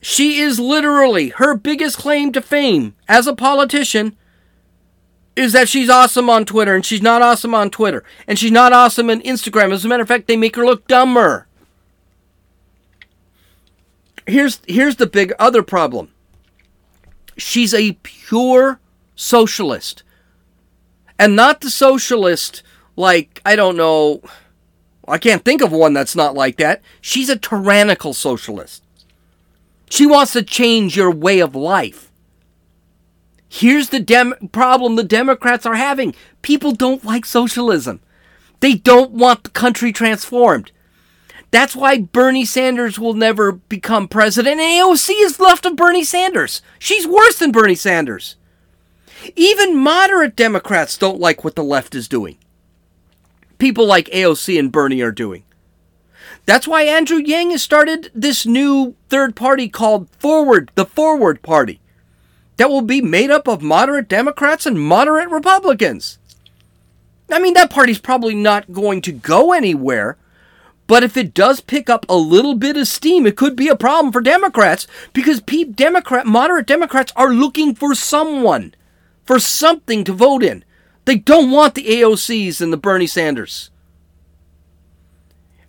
She 0.00 0.38
is 0.38 0.58
literally 0.58 1.28
her 1.36 1.54
biggest 1.54 1.98
claim 1.98 2.32
to 2.32 2.40
fame 2.40 2.94
as 3.06 3.26
a 3.26 3.36
politician 3.36 4.16
is 5.36 5.52
that 5.52 5.68
she's 5.68 5.88
awesome 5.88 6.28
on 6.28 6.44
Twitter 6.44 6.74
and 6.74 6.84
she's 6.84 7.02
not 7.02 7.22
awesome 7.22 7.54
on 7.54 7.70
Twitter 7.70 8.04
and 8.26 8.38
she's 8.38 8.50
not 8.50 8.72
awesome 8.72 9.10
on 9.10 9.20
Instagram. 9.22 9.72
As 9.72 9.84
a 9.84 9.88
matter 9.88 10.02
of 10.02 10.08
fact, 10.08 10.26
they 10.26 10.36
make 10.36 10.56
her 10.56 10.64
look 10.64 10.86
dumber. 10.86 11.46
Here's 14.26 14.60
here's 14.66 14.96
the 14.96 15.06
big 15.06 15.32
other 15.38 15.62
problem. 15.62 16.12
She's 17.36 17.72
a 17.72 17.92
pure 18.02 18.80
socialist. 19.16 20.02
And 21.18 21.36
not 21.36 21.60
the 21.60 21.70
socialist 21.70 22.62
like, 22.96 23.40
I 23.44 23.56
don't 23.56 23.76
know, 23.76 24.22
I 25.06 25.18
can't 25.18 25.44
think 25.44 25.62
of 25.62 25.72
one 25.72 25.92
that's 25.92 26.16
not 26.16 26.34
like 26.34 26.56
that. 26.58 26.82
She's 27.00 27.28
a 27.28 27.36
tyrannical 27.36 28.14
socialist. 28.14 28.82
She 29.90 30.06
wants 30.06 30.32
to 30.34 30.42
change 30.42 30.96
your 30.96 31.10
way 31.10 31.40
of 31.40 31.54
life. 31.54 32.09
Here's 33.52 33.88
the 33.88 33.98
dem- 33.98 34.34
problem 34.52 34.94
the 34.94 35.02
Democrats 35.02 35.66
are 35.66 35.74
having 35.74 36.14
people 36.40 36.70
don't 36.70 37.04
like 37.04 37.26
socialism, 37.26 38.00
they 38.60 38.74
don't 38.74 39.10
want 39.10 39.42
the 39.42 39.50
country 39.50 39.92
transformed. 39.92 40.70
That's 41.50 41.74
why 41.74 41.98
Bernie 41.98 42.44
Sanders 42.44 42.96
will 42.96 43.14
never 43.14 43.50
become 43.50 44.06
president. 44.06 44.60
And 44.60 44.80
AOC 44.80 45.10
is 45.20 45.40
left 45.40 45.66
of 45.66 45.74
Bernie 45.74 46.04
Sanders. 46.04 46.62
She's 46.78 47.08
worse 47.08 47.40
than 47.40 47.50
Bernie 47.50 47.74
Sanders. 47.74 48.36
Even 49.34 49.76
moderate 49.76 50.36
Democrats 50.36 50.96
don't 50.96 51.18
like 51.18 51.42
what 51.42 51.56
the 51.56 51.64
left 51.64 51.96
is 51.96 52.06
doing. 52.06 52.38
People 53.58 53.84
like 53.84 54.06
AOC 54.10 54.60
and 54.60 54.70
Bernie 54.70 55.00
are 55.00 55.10
doing. 55.10 55.42
That's 56.46 56.68
why 56.68 56.82
Andrew 56.82 57.18
Yang 57.18 57.50
has 57.50 57.62
started 57.64 58.12
this 58.14 58.46
new 58.46 58.94
third 59.08 59.34
party 59.34 59.68
called 59.68 60.08
Forward, 60.10 60.70
the 60.76 60.86
Forward 60.86 61.42
Party, 61.42 61.79
that 62.60 62.70
will 62.70 62.82
be 62.82 63.00
made 63.00 63.30
up 63.30 63.48
of 63.48 63.62
moderate 63.62 64.08
Democrats 64.08 64.66
and 64.66 64.78
moderate 64.78 65.30
Republicans. 65.30 66.18
I 67.30 67.38
mean, 67.38 67.54
that 67.54 67.70
party's 67.70 67.98
probably 67.98 68.34
not 68.34 68.72
going 68.72 69.00
to 69.02 69.12
go 69.12 69.52
anywhere 69.52 70.18
but 70.90 71.04
if 71.04 71.16
it 71.16 71.34
does 71.34 71.60
pick 71.60 71.88
up 71.88 72.04
a 72.08 72.16
little 72.16 72.56
bit 72.56 72.76
of 72.76 72.88
steam, 72.88 73.24
it 73.24 73.36
could 73.36 73.54
be 73.54 73.68
a 73.68 73.76
problem 73.76 74.12
for 74.12 74.20
Democrats 74.20 74.88
because 75.12 75.40
Democrat 75.40 76.26
moderate 76.26 76.66
Democrats 76.66 77.12
are 77.14 77.32
looking 77.32 77.76
for 77.76 77.94
someone, 77.94 78.74
for 79.24 79.38
something 79.38 80.02
to 80.02 80.12
vote 80.12 80.42
in. 80.42 80.64
They 81.04 81.14
don't 81.14 81.52
want 81.52 81.76
the 81.76 81.84
AOCs 81.84 82.60
and 82.60 82.72
the 82.72 82.76
Bernie 82.76 83.06
Sanders. 83.06 83.70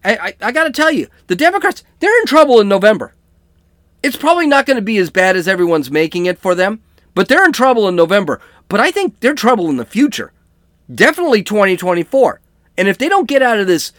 I, 0.04 0.15
I, 0.15 0.47
I 0.47 0.51
got 0.51 0.63
to 0.63 0.71
tell 0.71 0.91
you, 0.91 1.06
the 1.27 1.36
Democrats, 1.36 1.84
they're 1.99 2.19
in 2.21 2.25
trouble 2.25 2.60
in 2.60 2.67
November. 2.67 3.13
It's 4.04 4.18
probably 4.18 4.48
not 4.48 4.66
going 4.66 4.78
to 4.78 4.82
be 4.82 4.98
as 4.98 5.10
bad 5.10 5.36
as 5.36 5.48
everyone's 5.48 5.92
making 5.92 6.26
it 6.26 6.40
for 6.40 6.56
them, 6.56 6.82
but 7.14 7.28
they're 7.28 7.46
in 7.46 7.52
trouble 7.52 7.88
in 7.88 7.96
November. 7.96 8.42
But 8.68 8.80
I 8.80 8.92
think 8.92 9.20
they're 9.20 9.34
trouble 9.34 9.70
in 9.70 9.78
the 9.78 9.86
future. 9.86 10.32
Definitely 10.94 11.44
2024. 11.44 12.42
And 12.78 12.88
if 12.88 12.98
they 12.98 13.10
don't 13.10 13.28
get 13.28 13.42
out 13.42 13.60
of 13.60 13.68
this 13.68 13.92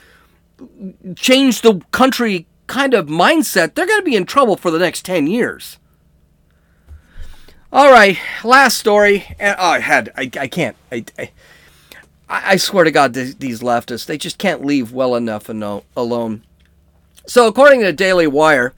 change 1.17 1.61
the 1.61 1.81
country 1.91 2.47
kind 2.67 2.95
of 2.95 3.07
mindset, 3.07 3.75
they're 3.75 3.87
going 3.87 4.01
to 4.01 4.05
be 4.05 4.17
in 4.17 4.27
trouble 4.27 4.57
for 4.57 4.71
the 4.71 4.79
next 4.79 5.05
10 5.05 5.27
years. 5.27 5.79
All 7.73 7.91
right, 7.91 8.19
last 8.45 8.77
story. 8.77 9.25
Oh, 9.41 9.55
I 9.57 9.81
had, 9.81 10.13
I, 10.15 10.31
I 10.39 10.47
can't, 10.47 10.77
I, 10.91 11.05
I, 11.19 11.31
I 12.29 12.57
swear 12.57 12.85
to 12.85 12.91
God, 12.91 13.15
these 13.15 13.61
leftists, 13.61 14.05
they 14.05 14.19
just 14.19 14.37
can't 14.37 14.65
leave 14.65 14.93
well 14.93 15.15
enough 15.15 15.49
alone. 15.49 16.45
So, 17.27 17.47
according 17.47 17.81
to 17.81 17.93
Daily 17.93 18.27
Wire, 18.27 18.75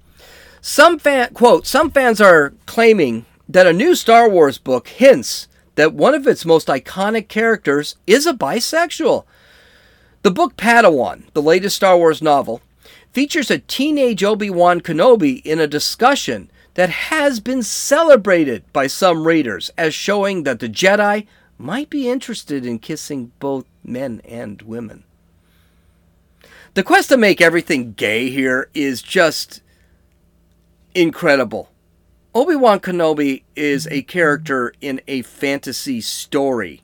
some 0.66 0.98
fan, 0.98 1.34
quote, 1.34 1.66
some 1.66 1.90
fans 1.90 2.22
are 2.22 2.54
claiming 2.64 3.26
that 3.46 3.66
a 3.66 3.72
new 3.74 3.94
Star 3.94 4.30
Wars 4.30 4.56
book 4.56 4.88
hints 4.88 5.46
that 5.74 5.92
one 5.92 6.14
of 6.14 6.26
its 6.26 6.46
most 6.46 6.68
iconic 6.68 7.28
characters 7.28 7.96
is 8.06 8.26
a 8.26 8.32
bisexual. 8.32 9.26
The 10.22 10.30
book 10.30 10.56
Padawan, 10.56 11.24
the 11.34 11.42
latest 11.42 11.76
Star 11.76 11.98
Wars 11.98 12.22
novel, 12.22 12.62
features 13.12 13.50
a 13.50 13.58
teenage 13.58 14.24
Obi 14.24 14.48
Wan 14.48 14.80
Kenobi 14.80 15.44
in 15.44 15.60
a 15.60 15.66
discussion 15.66 16.50
that 16.76 16.88
has 16.88 17.40
been 17.40 17.62
celebrated 17.62 18.64
by 18.72 18.86
some 18.86 19.26
readers 19.28 19.70
as 19.76 19.92
showing 19.92 20.44
that 20.44 20.60
the 20.60 20.68
Jedi 20.70 21.26
might 21.58 21.90
be 21.90 22.08
interested 22.08 22.64
in 22.64 22.78
kissing 22.78 23.32
both 23.38 23.66
men 23.84 24.22
and 24.24 24.62
women. 24.62 25.04
The 26.72 26.82
quest 26.82 27.10
to 27.10 27.18
make 27.18 27.42
everything 27.42 27.92
gay 27.92 28.30
here 28.30 28.70
is 28.72 29.02
just 29.02 29.60
incredible. 30.94 31.70
Obi 32.34 32.56
Wan 32.56 32.80
Kenobi 32.80 33.44
is 33.54 33.86
a 33.88 34.02
character 34.02 34.72
in 34.80 35.00
a 35.06 35.22
fantasy 35.22 36.00
story 36.00 36.82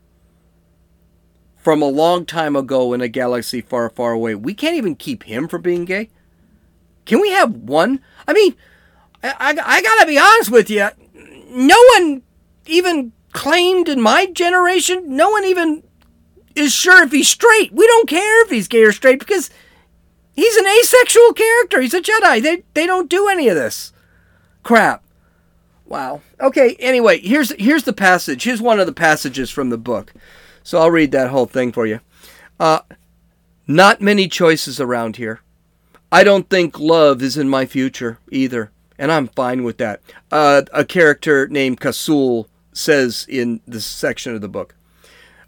from 1.57 1.83
a 1.83 1.89
long 1.89 2.25
time 2.25 2.57
ago 2.57 2.93
in 2.93 3.01
a 3.01 3.09
galaxy 3.09 3.61
far, 3.61 3.91
far 3.91 4.13
away. 4.13 4.35
We 4.35 4.55
can't 4.55 4.77
even 4.77 4.95
keep 4.95 5.25
him 5.25 5.49
from 5.49 5.63
being 5.63 5.85
gay. 5.85 6.09
Can 7.05 7.21
we 7.21 7.31
have 7.31 7.55
one? 7.55 8.01
I 8.29 8.33
mean, 8.33 8.55
I, 9.23 9.35
I, 9.39 9.77
I 9.77 9.83
gotta 9.83 10.07
be 10.07 10.19
honest 10.19 10.51
with 10.51 10.71
you. 10.71 10.89
No 11.51 11.83
one 11.97 12.23
even 12.67 13.13
claimed 13.33 13.89
in 13.89 14.01
my 14.01 14.27
generation, 14.27 15.17
no 15.17 15.31
one 15.31 15.45
even 15.45 15.83
is 16.55 16.73
sure 16.73 17.03
if 17.03 17.13
he's 17.13 17.29
straight. 17.29 17.73
We 17.73 17.87
don't 17.87 18.09
care 18.09 18.45
if 18.45 18.51
he's 18.51 18.69
gay 18.69 18.83
or 18.83 18.93
straight 18.93 19.19
because 19.19 19.51
he's 20.33 20.57
an 20.57 20.67
asexual 20.67 21.33
character. 21.33 21.81
He's 21.81 21.95
a 21.95 22.01
Jedi. 22.01 22.43
They, 22.43 22.63
they 22.75 22.87
don't 22.87 23.11
do 23.11 23.29
any 23.29 23.49
of 23.49 23.57
this 23.57 23.93
crap. 24.63 25.03
Wow. 25.87 26.21
Okay, 26.41 26.77
anyway, 26.79 27.21
here's 27.21 27.51
here's 27.53 27.83
the 27.83 27.93
passage. 27.93 28.45
Here's 28.45 28.63
one 28.63 28.79
of 28.79 28.87
the 28.87 28.93
passages 28.93 29.51
from 29.51 29.71
the 29.71 29.79
book. 29.79 30.13
So 30.63 30.79
I'll 30.79 30.91
read 30.91 31.13
that 31.13 31.31
whole 31.31 31.47
thing 31.47 31.73
for 31.73 31.87
you. 31.87 32.01
Uh, 32.59 32.81
not 33.67 34.01
many 34.01 34.29
choices 34.29 34.81
around 34.81 35.17
here. 35.17 35.41
I 36.13 36.25
don't 36.25 36.51
think 36.51 36.79
love 36.79 37.23
is 37.23 37.37
in 37.37 37.49
my 37.49 37.67
future 37.67 38.19
either, 38.31 38.71
and 38.99 39.13
I'm 39.13 39.29
fine 39.29 39.63
with 39.65 39.79
that. 39.79 40.01
Uh, 40.31 40.63
a 40.73 40.85
character 40.85 41.47
named 41.49 41.81
Kasul 41.81 42.47
says 42.73 43.27
in 43.29 43.61
this 43.67 43.87
section 43.87 44.35
of 44.35 44.41
the 44.41 44.49
book 44.49 44.75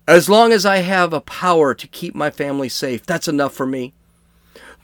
As 0.07 0.29
long 0.29 0.53
as 0.53 0.67
I 0.67 0.79
have 0.79 1.13
a 1.13 1.21
power 1.21 1.75
to 1.75 1.89
keep 1.89 2.15
my 2.15 2.31
family 2.31 2.69
safe, 2.69 3.05
that's 3.05 3.29
enough 3.29 3.55
for 3.55 3.67
me. 3.67 3.93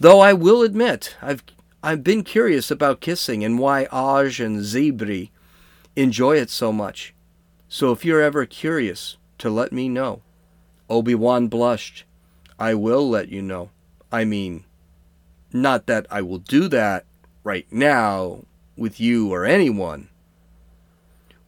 Though 0.00 0.20
I 0.20 0.32
will 0.32 0.62
admit, 0.62 1.16
I've, 1.22 1.42
I've 1.82 2.02
been 2.02 2.24
curious 2.24 2.70
about 2.70 3.00
kissing 3.00 3.44
and 3.44 3.58
why 3.58 3.86
Aj 3.92 4.44
and 4.44 4.60
Zebri 4.60 5.30
enjoy 5.94 6.36
it 6.36 6.50
so 6.50 6.72
much. 6.72 7.14
So 7.68 7.92
if 7.92 8.04
you're 8.04 8.20
ever 8.20 8.46
curious, 8.46 9.16
to 9.38 9.48
let 9.48 9.72
me 9.72 9.88
know. 9.88 10.22
Obi-Wan 10.90 11.48
blushed. 11.48 12.04
I 12.58 12.74
will 12.74 13.08
let 13.08 13.28
you 13.28 13.42
know. 13.42 13.70
I 14.10 14.24
mean, 14.24 14.64
not 15.52 15.86
that 15.86 16.06
I 16.10 16.22
will 16.22 16.38
do 16.38 16.66
that 16.68 17.04
right 17.44 17.66
now 17.70 18.44
with 18.76 18.98
you 18.98 19.32
or 19.32 19.44
anyone. 19.44 20.08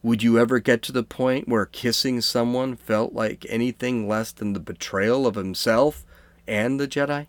Would 0.03 0.23
you 0.23 0.39
ever 0.39 0.59
get 0.59 0.81
to 0.83 0.91
the 0.91 1.03
point 1.03 1.47
where 1.47 1.65
kissing 1.65 2.21
someone 2.21 2.75
felt 2.75 3.13
like 3.13 3.45
anything 3.49 4.07
less 4.07 4.31
than 4.31 4.53
the 4.53 4.59
betrayal 4.59 5.27
of 5.27 5.35
himself 5.35 6.05
and 6.47 6.79
the 6.79 6.87
Jedi? 6.87 7.27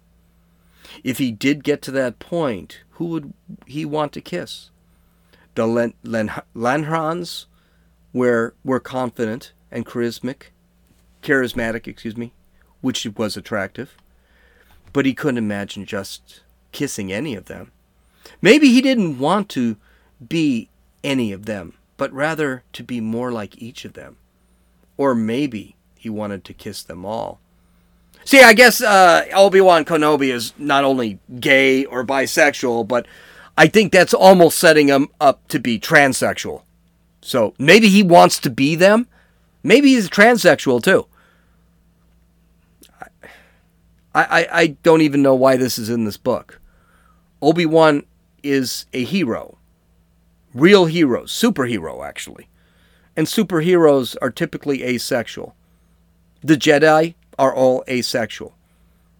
If 1.04 1.18
he 1.18 1.30
did 1.30 1.64
get 1.64 1.82
to 1.82 1.90
that 1.92 2.18
point, 2.18 2.80
who 2.92 3.06
would 3.06 3.32
he 3.66 3.84
want 3.84 4.12
to 4.12 4.20
kiss? 4.20 4.70
The 5.54 5.66
Len, 5.66 5.94
Lanhrans 6.04 7.46
were, 8.12 8.54
were 8.64 8.80
confident 8.80 9.52
and 9.70 9.86
charismatic, 9.86 10.44
charismatic, 11.22 11.86
excuse 11.86 12.16
me, 12.16 12.32
which 12.80 13.06
was 13.16 13.36
attractive. 13.36 13.96
But 14.92 15.06
he 15.06 15.14
couldn't 15.14 15.38
imagine 15.38 15.86
just 15.86 16.42
kissing 16.72 17.12
any 17.12 17.34
of 17.34 17.46
them. 17.46 17.72
Maybe 18.40 18.68
he 18.68 18.80
didn't 18.80 19.18
want 19.18 19.48
to 19.50 19.76
be 20.26 20.68
any 21.02 21.32
of 21.32 21.46
them, 21.46 21.74
but 21.96 22.12
rather 22.12 22.62
to 22.72 22.82
be 22.82 23.00
more 23.00 23.32
like 23.32 23.60
each 23.60 23.84
of 23.84 23.94
them. 23.94 24.16
Or 24.96 25.14
maybe 25.14 25.76
he 25.96 26.08
wanted 26.08 26.44
to 26.44 26.54
kiss 26.54 26.82
them 26.82 27.04
all. 27.04 27.40
See, 28.24 28.40
I 28.40 28.52
guess 28.52 28.80
uh, 28.80 29.24
Obi 29.34 29.60
Wan 29.60 29.84
Kenobi 29.84 30.32
is 30.32 30.52
not 30.58 30.84
only 30.84 31.18
gay 31.40 31.84
or 31.84 32.04
bisexual, 32.04 32.86
but 32.86 33.06
I 33.56 33.66
think 33.66 33.92
that's 33.92 34.14
almost 34.14 34.58
setting 34.58 34.88
him 34.88 35.08
up 35.20 35.46
to 35.48 35.58
be 35.58 35.78
transsexual. 35.78 36.62
So 37.20 37.54
maybe 37.58 37.88
he 37.88 38.02
wants 38.02 38.38
to 38.40 38.50
be 38.50 38.74
them. 38.74 39.08
Maybe 39.62 39.90
he's 39.90 40.08
transsexual 40.08 40.82
too. 40.82 41.06
I, 44.14 44.24
I, 44.24 44.48
I 44.52 44.66
don't 44.82 45.00
even 45.00 45.22
know 45.22 45.34
why 45.34 45.56
this 45.56 45.78
is 45.78 45.88
in 45.88 46.04
this 46.04 46.16
book. 46.16 46.60
Obi 47.40 47.66
Wan 47.66 48.04
is 48.42 48.86
a 48.92 49.04
hero. 49.04 49.58
Real 50.54 50.86
heroes, 50.86 51.32
superhero 51.32 52.06
actually. 52.06 52.48
And 53.16 53.26
superheroes 53.26 54.16
are 54.22 54.30
typically 54.30 54.82
asexual. 54.82 55.54
The 56.42 56.56
Jedi 56.56 57.14
are 57.38 57.54
all 57.54 57.84
asexual. 57.88 58.54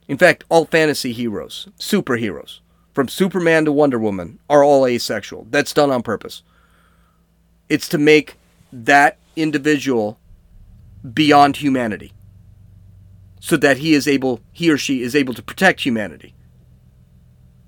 In 0.09 0.19
fact, 0.19 0.45
all 0.49 0.65
fantasy 0.67 1.13
heroes, 1.13 1.69
superheroes, 1.79 2.61
from 2.93 3.09
Superman 3.09 3.65
to 3.65 3.73
Wonder 3.73 3.99
Woman, 3.99 4.39
are 4.51 4.63
all 4.63 4.87
asexual. 4.87 5.47
That's 5.51 5.73
done 5.73 5.91
on 5.91 6.03
purpose. 6.03 6.43
It's 7.69 7.89
to 7.89 7.99
make 7.99 8.37
that 8.73 9.19
individual 9.37 10.19
beyond 11.15 11.57
humanity 11.57 12.13
so 13.41 13.57
that 13.57 13.79
he 13.79 13.95
is 13.95 14.07
able 14.07 14.41
he 14.53 14.71
or 14.71 14.79
she 14.79 15.03
is 15.03 15.17
able 15.17 15.35
to 15.35 15.43
protect 15.43 15.81
humanity. 15.81 16.35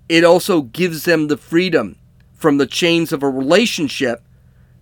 It 0.08 0.22
also 0.22 0.62
gives 0.62 1.04
them 1.04 1.28
the 1.28 1.36
freedom 1.36 1.96
from 2.36 2.58
the 2.58 2.66
chains 2.66 3.12
of 3.12 3.22
a 3.22 3.28
relationship 3.28 4.22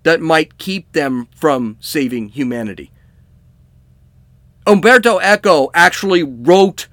that 0.02 0.20
might 0.20 0.58
keep 0.58 0.92
them 0.92 1.28
from 1.34 1.76
saving 1.80 2.30
humanity. 2.30 2.90
Umberto 4.66 5.18
Eco 5.18 5.70
actually 5.74 6.22
wrote 6.22 6.86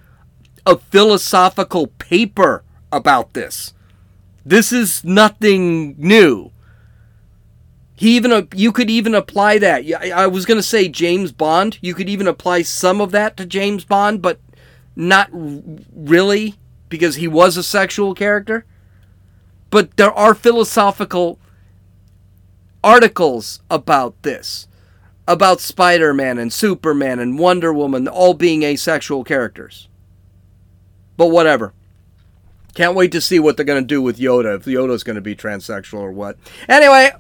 a 0.65 0.77
philosophical 0.77 1.87
paper 1.87 2.63
about 2.91 3.33
this. 3.33 3.73
This 4.45 4.71
is 4.71 5.03
nothing 5.03 5.95
new. 5.97 6.51
He 7.95 8.15
even 8.15 8.31
uh, 8.31 8.43
you 8.55 8.71
could 8.71 8.89
even 8.89 9.13
apply 9.13 9.59
that. 9.59 9.83
I 9.93 10.25
was 10.27 10.45
going 10.45 10.57
to 10.57 10.63
say 10.63 10.87
James 10.87 11.31
Bond. 11.31 11.77
You 11.81 11.93
could 11.93 12.09
even 12.09 12.27
apply 12.27 12.61
some 12.61 13.01
of 13.01 13.11
that 13.11 13.35
to 13.37 13.45
James 13.45 13.83
Bond, 13.83 14.21
but 14.21 14.39
not 14.95 15.29
really 15.31 16.55
because 16.87 17.15
he 17.15 17.27
was 17.27 17.57
a 17.57 17.63
sexual 17.63 18.15
character. 18.15 18.65
But 19.69 19.97
there 19.97 20.13
are 20.13 20.33
philosophical 20.33 21.39
articles 22.83 23.61
about 23.69 24.23
this 24.23 24.68
about 25.29 25.61
Spider 25.61 26.11
Man 26.11 26.37
and 26.39 26.51
Superman 26.51 27.19
and 27.19 27.37
Wonder 27.37 27.71
Woman 27.71 28.07
all 28.07 28.33
being 28.33 28.63
asexual 28.63 29.23
characters. 29.23 29.87
But 31.17 31.27
whatever. 31.27 31.71
Can't 32.73 32.95
wait 32.95 33.11
to 33.11 33.21
see 33.21 33.39
what 33.39 33.55
they're 33.55 33.63
going 33.63 33.83
to 33.83 33.87
do 33.87 34.01
with 34.01 34.17
Yoda, 34.17 34.57
if 34.57 34.65
Yoda's 34.65 35.03
going 35.03 35.17
to 35.17 35.21
be 35.21 35.35
transsexual 35.35 35.99
or 35.99 36.11
what. 36.11 36.37
Anyway, 36.67 37.11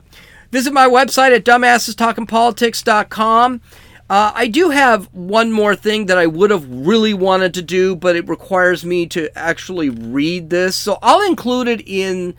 visit 0.51 0.73
my 0.73 0.87
website 0.87 1.35
at 1.35 1.45
dumbassestalkingpolitics.com. 1.45 3.61
Uh, 4.09 4.31
I 4.33 4.47
do 4.47 4.71
have 4.71 5.05
one 5.13 5.51
more 5.51 5.75
thing 5.75 6.07
that 6.07 6.17
I 6.17 6.25
would 6.25 6.49
have 6.49 6.67
really 6.67 7.13
wanted 7.13 7.53
to 7.53 7.61
do, 7.61 7.95
but 7.95 8.15
it 8.15 8.27
requires 8.27 8.83
me 8.83 9.05
to 9.07 9.29
actually 9.37 9.91
read 9.91 10.49
this. 10.49 10.75
So 10.75 10.97
I'll 11.03 11.21
include 11.27 11.67
it 11.67 11.87
in 11.87 12.33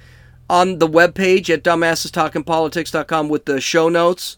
on 0.49 0.81
the 0.81 0.89
webpage 0.89 1.49
at 1.49 1.63
dumbassestalkingpolitics.com 1.63 3.29
with 3.29 3.45
the 3.45 3.61
show 3.61 3.89
notes. 3.89 4.37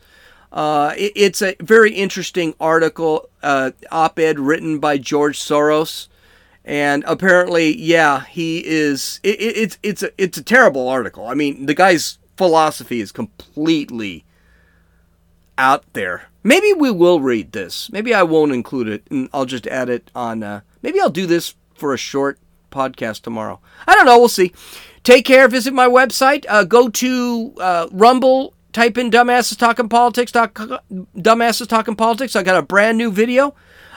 Uh, 0.52 0.92
it, 0.98 1.12
it's 1.16 1.40
a 1.40 1.56
very 1.60 1.92
interesting 1.94 2.54
article, 2.60 3.28
uh, 3.42 3.70
op-ed 3.90 4.38
written 4.38 4.78
by 4.78 4.98
George 4.98 5.40
Soros, 5.40 6.08
and 6.64 7.02
apparently, 7.06 7.74
yeah, 7.74 8.24
he 8.26 8.62
is. 8.64 9.18
It, 9.22 9.40
it, 9.40 9.56
it's 9.56 9.78
it's 9.82 10.02
a 10.02 10.10
it's 10.18 10.38
a 10.38 10.42
terrible 10.42 10.88
article. 10.88 11.26
I 11.26 11.34
mean, 11.34 11.66
the 11.66 11.74
guy's 11.74 12.18
philosophy 12.36 13.00
is 13.00 13.12
completely 13.12 14.24
out 15.56 15.84
there. 15.94 16.24
Maybe 16.44 16.72
we 16.72 16.90
will 16.90 17.20
read 17.20 17.52
this. 17.52 17.90
Maybe 17.90 18.12
I 18.12 18.22
won't 18.22 18.52
include 18.52 18.88
it, 18.88 19.04
and 19.10 19.28
I'll 19.32 19.46
just 19.46 19.66
add 19.66 19.88
it 19.88 20.10
on. 20.14 20.42
Uh, 20.42 20.60
maybe 20.82 21.00
I'll 21.00 21.10
do 21.10 21.26
this 21.26 21.54
for 21.74 21.94
a 21.94 21.98
short 21.98 22.38
podcast 22.70 23.22
tomorrow. 23.22 23.60
I 23.86 23.94
don't 23.94 24.06
know. 24.06 24.18
We'll 24.18 24.28
see. 24.28 24.52
Take 25.02 25.24
care. 25.24 25.48
Visit 25.48 25.72
my 25.72 25.88
website. 25.88 26.44
Uh, 26.48 26.64
go 26.64 26.88
to 26.88 27.54
uh, 27.58 27.88
Rumble 27.90 28.54
type 28.72 28.98
in 28.98 29.10
dumbasses 29.10 29.58
talking 29.58 29.88
politics 29.88 30.32
dumbasses 30.32 31.68
talking 31.68 31.96
politics. 31.96 32.36
I 32.36 32.42
got 32.42 32.56
a 32.56 32.62
brand 32.62 32.98
new 32.98 33.10
video. 33.10 33.54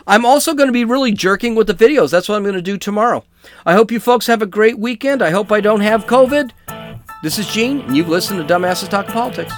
I'm 0.08 0.26
also 0.26 0.54
going 0.54 0.68
to 0.68 0.74
be 0.74 0.86
really 0.86 1.12
jerking 1.12 1.56
with 1.56 1.68
the 1.68 1.74
videos. 1.74 2.12
That's 2.12 2.30
what 2.30 2.36
i'm 2.36 2.44
going 2.44 2.56
to 2.56 2.62
do 2.62 2.78
tomorrow. 2.78 3.24
I 3.66 3.74
hope 3.74 3.92
you 3.92 4.00
folks 4.00 4.28
have 4.28 4.42
a 4.42 4.48
great 4.48 4.78
weekend. 4.78 5.22
I 5.22 5.32
hope 5.32 5.52
i 5.52 5.62
don't 5.62 5.82
have 5.82 6.06
covid. 6.06 6.52
This 7.24 7.40
is 7.40 7.48
gene 7.48 7.82
and 7.82 7.98
you've 7.98 8.10
listened 8.10 8.46
to 8.46 8.54
dumbasses 8.54 8.90
talking 8.90 9.14
politics 9.14 9.54